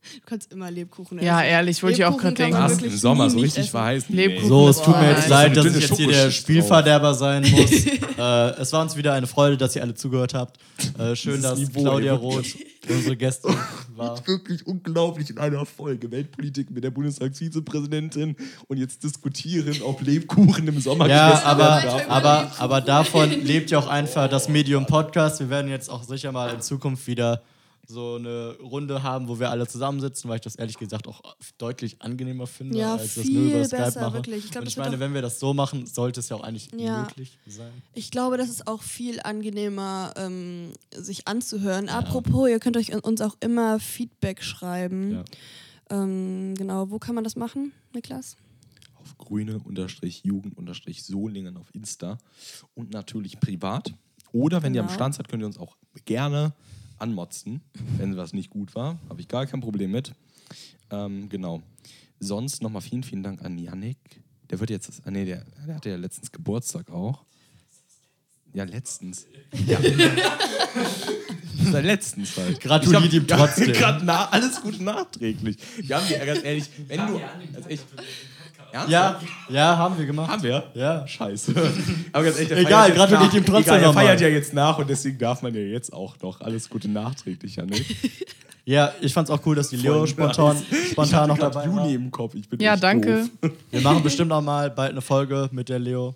Du 0.03 0.21
kannst 0.27 0.51
immer 0.51 0.71
Lebkuchen 0.71 1.19
essen. 1.19 1.27
Ja, 1.27 1.43
ehrlich, 1.43 1.83
wollte 1.83 1.99
ich 1.99 2.05
auch 2.07 2.17
gerade 2.17 2.35
denken. 2.35 2.59
Wirklich 2.69 2.93
Im 2.93 2.99
Sommer 2.99 3.29
so 3.29 3.39
richtig 3.39 3.71
verheißen. 3.71 4.15
Lebkuchen. 4.15 4.49
So, 4.49 4.69
es 4.71 4.81
tut 4.81 4.97
mir 4.99 5.11
jetzt 5.11 5.29
nein. 5.29 5.55
leid, 5.55 5.57
dass 5.57 5.67
ich 5.77 5.89
jetzt 5.89 5.97
hier 5.99 6.09
der 6.09 6.31
Spielverderber 6.31 7.13
sein 7.15 7.43
muss. 7.51 7.71
äh, 7.71 8.61
es 8.61 8.73
war 8.73 8.81
uns 8.83 8.97
wieder 8.97 9.13
eine 9.13 9.27
Freude, 9.27 9.59
dass 9.59 9.77
ihr 9.77 9.83
alle 9.83 9.95
zugehört 9.95 10.33
habt. 10.33 10.59
Äh, 10.99 11.15
schön, 11.15 11.43
dass 11.43 11.59
Niveau, 11.59 11.83
Claudia 11.83 12.15
Roth 12.15 12.47
unsere 12.89 13.15
Gästin 13.17 13.55
war. 13.95 14.27
Wirklich 14.27 14.67
unglaublich 14.67 15.29
in 15.29 15.39
einer 15.39 15.67
Folge 15.67 16.11
Weltpolitik 16.11 16.71
mit 16.71 16.83
der 16.83 16.91
Bundestagsvizepräsidentin 16.91 18.37
und 18.69 18.79
jetzt 18.79 19.03
diskutieren, 19.05 19.83
ob 19.83 20.01
Lebkuchen 20.01 20.67
im 20.67 20.81
Sommer 20.81 21.09
Ja, 21.09 21.29
gegessen 21.29 21.47
aber, 21.47 21.65
werden 21.65 21.85
darf. 21.85 22.09
aber, 22.09 22.53
aber 22.59 22.81
davon 22.81 23.31
lebt 23.31 23.71
ja 23.71 23.79
auch 23.79 23.87
einfach 23.89 24.29
das 24.29 24.49
Medium 24.49 24.87
Podcast. 24.87 25.41
Wir 25.41 25.51
werden 25.51 25.71
jetzt 25.71 25.91
auch 25.91 26.03
sicher 26.05 26.33
mal 26.33 26.55
in 26.55 26.63
Zukunft 26.63 27.07
wieder 27.07 27.43
so 27.87 28.15
eine 28.17 28.57
Runde 28.61 29.03
haben, 29.03 29.27
wo 29.29 29.41
wir 29.41 29.51
alle 29.51 29.67
zusammensitzen, 29.67 30.29
weil 30.31 30.37
ich 30.37 30.43
das 30.43 30.55
ehrlich 30.57 30.79
gesagt 30.79 31.09
auch 31.09 31.21
deutlich 31.59 32.01
angenehmer 32.03 32.47
finde, 32.47 32.79
Ja, 32.79 32.95
als 32.95 33.15
das 33.17 33.27
viel 33.27 33.41
nur 33.41 33.49
über 33.51 33.65
Skype 33.65 33.83
besser, 33.83 34.01
machen. 34.03 34.15
wirklich. 34.15 34.45
Ich 34.45 34.51
glaub, 34.53 34.63
Und 34.63 34.69
ich 34.69 34.77
meine, 34.77 35.01
wenn 35.01 35.13
wir 35.15 35.23
das 35.23 35.41
so 35.41 35.53
machen, 35.55 35.87
sollte 35.87 36.21
es 36.21 36.29
ja 36.29 36.37
auch 36.37 36.43
eigentlich 36.45 36.69
Ja. 36.77 37.03
möglich 37.03 37.39
sein. 37.47 37.73
Ich 37.95 38.11
glaube, 38.11 38.37
das 38.37 38.49
ist 38.49 38.67
auch 38.69 38.83
viel 38.83 39.21
angenehmer, 39.21 40.13
ähm, 40.17 40.73
sich 40.95 41.27
anzuhören. 41.27 41.89
Apropos, 41.89 42.49
ihr 42.49 42.61
könnt 42.61 42.77
euch 42.77 42.93
uns 43.05 43.21
auch 43.21 43.37
immer 43.41 43.81
Feedback 43.81 44.43
schreiben. 44.43 45.11
Ja. 45.13 45.25
Ähm, 45.91 46.55
genau, 46.57 46.91
wo 46.91 46.99
kann 47.01 47.15
man 47.17 47.25
das 47.25 47.35
machen, 47.37 47.73
Niklas? 47.93 48.37
auf 49.03 49.17
grüne-jugend-solingen 49.17 51.57
auf 51.57 51.75
Insta 51.75 52.19
und 52.75 52.91
natürlich 52.93 53.41
privat. 53.41 53.93
Oder 54.33 54.63
wenn 54.63 54.75
ihr 54.75 54.81
am 54.81 54.87
Genau. 54.87 54.95
Stand 54.97 55.15
seid, 55.15 55.29
könnt 55.29 55.43
ihr 55.43 55.47
uns 55.47 55.59
auch 55.59 55.77
gerne 56.05 56.53
anmotzen, 57.01 57.61
wenn 57.99 58.17
was 58.17 58.33
nicht 58.33 58.51
gut 58.51 58.75
war. 58.75 58.99
Habe 59.09 59.21
ich 59.21 59.29
gar 59.29 59.47
kein 59.47 59.61
Problem 59.61 59.91
mit. 59.91 60.13
Ähm, 60.91 61.29
genau. 61.29 61.63
Sonst 62.19 62.63
nochmal 62.63 62.83
vielen, 62.83 63.03
vielen 63.03 63.23
Dank 63.23 63.43
an 63.43 63.59
Yannick. 63.59 64.23
Der 64.51 64.61
wird 64.61 64.71
jetzt, 64.71 65.03
ah, 65.05 65.11
nee, 65.11 65.25
der, 65.25 65.45
der 65.67 65.77
hatte 65.77 65.91
ja 65.91 65.97
letztens 65.97 66.33
Geburtstag 66.33 66.91
auch. 66.91 67.25
Ja, 68.53 68.65
letztens. 68.65 69.27
Ja. 69.67 69.79
Seit 71.71 71.85
letztens 71.85 72.37
halt. 72.37 72.61
Gratuliert 72.61 73.05
Ich 73.05 73.15
ihm 73.15 73.27
trotzdem. 73.27 73.73
Grad 73.75 74.03
na, 74.03 74.29
alles 74.29 74.61
gut 74.61 74.81
nachträglich. 74.81 75.57
Wir 75.79 75.97
haben 75.97 76.09
dir 76.09 76.19
ganz 76.27 76.43
ehrlich, 76.43 76.69
wenn 76.89 77.07
du. 77.07 77.21
Also 77.55 77.69
ich, 77.69 77.81
Ernsthaft? 78.73 79.27
Ja, 79.49 79.55
ja, 79.55 79.77
haben 79.79 79.99
wir 79.99 80.07
gemacht. 80.07 80.31
Haben 80.31 80.43
wir? 80.43 80.65
Ja. 80.75 81.07
Scheiße. 81.07 81.55
Aber 82.13 82.25
ganz 82.25 82.37
ehrlich, 82.37 82.49
der 82.49 82.59
Egal, 82.59 82.89
jetzt 82.89 82.97
gratuliert 82.97 83.23
nach. 83.23 83.35
ihm 83.35 83.45
trotzdem 83.45 83.63
Egal, 83.63 83.81
er 83.81 83.87
nochmal. 83.89 84.05
feiert 84.07 84.21
ja 84.21 84.29
jetzt 84.29 84.55
nach 84.55 84.79
und 84.79 84.89
deswegen 84.91 85.19
darf 85.19 85.43
man 85.43 85.55
ja 85.55 85.61
jetzt 85.61 85.93
auch 85.93 86.17
noch 86.23 86.41
alles 86.41 86.69
Gute 86.69 86.89
nachträglich, 86.89 87.57
ja 87.57 87.65
nicht? 87.67 87.97
Ja, 88.67 88.93
ich 89.01 89.13
fand's 89.13 89.31
auch 89.31 89.45
cool, 89.47 89.57
dass 89.57 89.71
die 89.71 89.77
Leo 89.77 90.07
spontan, 90.07 90.57
spontan 90.93 91.29
noch 91.29 91.39
dabei 91.39 91.65
Juni 91.65 91.77
war. 91.77 91.89
im 91.89 92.11
Kopf. 92.11 92.35
Ich 92.35 92.49
bin 92.49 92.61
Ja, 92.61 92.77
danke. 92.77 93.29
Doof. 93.41 93.51
Wir 93.71 93.81
machen 93.81 94.03
bestimmt 94.03 94.31
auch 94.33 94.43
mal 94.43 94.71
bald 94.71 94.93
eine 94.93 95.01
Folge 95.01 95.49
mit 95.51 95.69
der 95.71 95.79
Leo, 95.81 96.15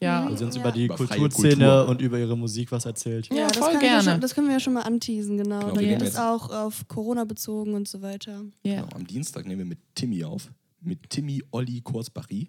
Ja. 0.00 0.28
wo 0.30 0.36
sie 0.36 0.44
uns 0.44 0.54
Ja. 0.54 0.60
über 0.60 0.72
die 0.72 0.84
Über 0.84 0.94
Kulturszene 0.94 1.54
Kultur. 1.54 1.88
und 1.88 2.00
über 2.02 2.18
ihre 2.18 2.36
Musik 2.36 2.70
was 2.70 2.84
erzählt. 2.84 3.28
Ja, 3.34 3.48
das 3.48 3.56
voll 3.56 3.68
kann 3.72 3.76
ich 3.78 3.82
ja 3.82 3.88
gerne. 3.96 4.10
Schon, 4.12 4.20
das 4.20 4.34
können 4.34 4.46
wir 4.46 4.54
ja 4.54 4.60
schon 4.60 4.74
mal 4.74 4.82
anteasen, 4.82 5.38
genau. 5.38 5.58
Genau, 5.60 5.72
da 5.74 5.80
wir 5.80 5.88
geht 5.88 6.02
es 6.02 6.08
jetzt- 6.08 6.18
auch 6.20 6.50
auf 6.50 6.86
Corona 6.86 7.24
bezogen 7.24 7.74
und 7.74 7.88
so 7.88 8.02
weiter. 8.02 8.42
Ja. 8.62 8.82
Genau, 8.82 8.88
am 8.94 9.06
Dienstag 9.06 9.46
nehmen 9.46 9.60
wir 9.60 9.66
mit 9.66 9.78
Timmy 9.94 10.22
auf. 10.22 10.48
Mit 10.86 11.10
Timmy 11.10 11.42
Olli 11.50 11.80
Kurzbachi, 11.80 12.48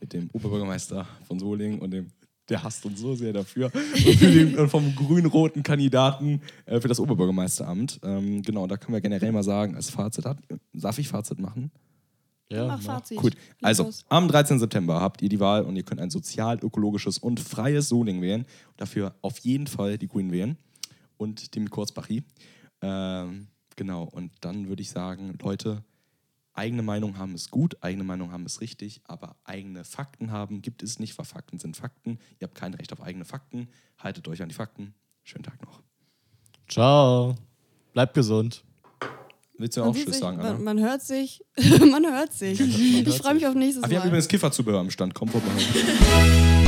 mit 0.00 0.12
dem 0.12 0.30
Oberbürgermeister 0.32 1.06
von 1.26 1.38
Solingen 1.38 1.80
und 1.80 1.90
dem, 1.90 2.10
der 2.48 2.62
hasst 2.62 2.84
uns 2.86 2.98
so 2.98 3.14
sehr 3.14 3.32
dafür. 3.32 3.70
Und 3.74 4.16
für 4.16 4.30
den, 4.30 4.58
und 4.58 4.68
vom 4.68 4.94
grün-roten 4.94 5.62
Kandidaten 5.62 6.40
äh, 6.66 6.80
für 6.80 6.88
das 6.88 7.00
Oberbürgermeisteramt. 7.00 8.00
Ähm, 8.02 8.42
genau, 8.42 8.66
da 8.66 8.76
können 8.76 8.94
wir 8.94 9.00
generell 9.00 9.32
mal 9.32 9.42
sagen, 9.42 9.76
als 9.76 9.88
Fazit, 9.88 10.26
hat, 10.26 10.38
darf 10.72 10.98
ich 10.98 11.08
Fazit 11.08 11.38
machen? 11.38 11.70
Ja, 12.50 12.66
Mach 12.66 12.76
mach. 12.76 12.82
Fazit. 12.82 13.18
Gut, 13.18 13.34
also 13.62 13.90
am 14.08 14.28
13. 14.28 14.58
September 14.58 15.00
habt 15.00 15.22
ihr 15.22 15.28
die 15.28 15.40
Wahl 15.40 15.62
und 15.64 15.76
ihr 15.76 15.82
könnt 15.82 16.00
ein 16.00 16.10
sozial, 16.10 16.58
ökologisches 16.62 17.18
und 17.18 17.40
freies 17.40 17.88
Solingen 17.88 18.22
wählen. 18.22 18.44
Dafür 18.76 19.14
auf 19.22 19.38
jeden 19.38 19.66
Fall 19.66 19.98
die 19.98 20.08
Grünen 20.08 20.32
wählen 20.32 20.58
und 21.16 21.52
Timmy 21.52 21.68
Kurzbachi. 21.68 22.24
Ähm, 22.82 23.48
genau, 23.76 24.04
und 24.04 24.32
dann 24.40 24.68
würde 24.68 24.82
ich 24.82 24.90
sagen, 24.90 25.38
Leute, 25.42 25.82
eigene 26.54 26.82
Meinung 26.82 27.18
haben 27.18 27.34
ist 27.34 27.50
gut, 27.50 27.76
eigene 27.82 28.04
Meinung 28.04 28.32
haben 28.32 28.46
ist 28.46 28.60
richtig, 28.60 29.00
aber 29.04 29.36
eigene 29.44 29.84
Fakten 29.84 30.30
haben 30.30 30.62
gibt 30.62 30.82
es 30.82 30.98
nicht, 30.98 31.16
weil 31.18 31.24
Fakten 31.26 31.58
sind 31.58 31.76
Fakten. 31.76 32.18
Ihr 32.38 32.46
habt 32.46 32.54
kein 32.54 32.74
Recht 32.74 32.92
auf 32.92 33.02
eigene 33.02 33.24
Fakten. 33.24 33.68
Haltet 33.98 34.26
euch 34.28 34.42
an 34.42 34.48
die 34.48 34.54
Fakten. 34.54 34.94
Schönen 35.24 35.44
Tag 35.44 35.60
noch. 35.62 35.82
Ciao. 36.68 37.34
Bleibt 37.92 38.14
gesund. 38.14 38.64
Willst 39.56 39.76
du 39.76 39.80
Man 39.82 39.90
auch 39.90 39.94
Tschüss 39.94 40.18
sagen, 40.18 40.40
Anna? 40.40 40.54
man, 40.54 40.64
man 40.76 40.80
hört 40.80 41.02
sich. 41.02 41.44
man 41.90 42.04
hört 42.06 42.32
sich. 42.32 42.58
hört 42.58 42.68
ich 43.08 43.18
freue 43.18 43.34
mich 43.34 43.46
auf 43.46 43.54
nächstes 43.54 43.84
Ah, 43.84 43.90
wir 43.90 43.98
haben 43.98 44.04
Mal. 44.04 44.08
übrigens 44.08 44.28
Kifferzubehör 44.28 44.80
am 44.80 44.90
Stand. 44.90 45.14
Komm 45.14 45.28
vorbei. 45.28 45.48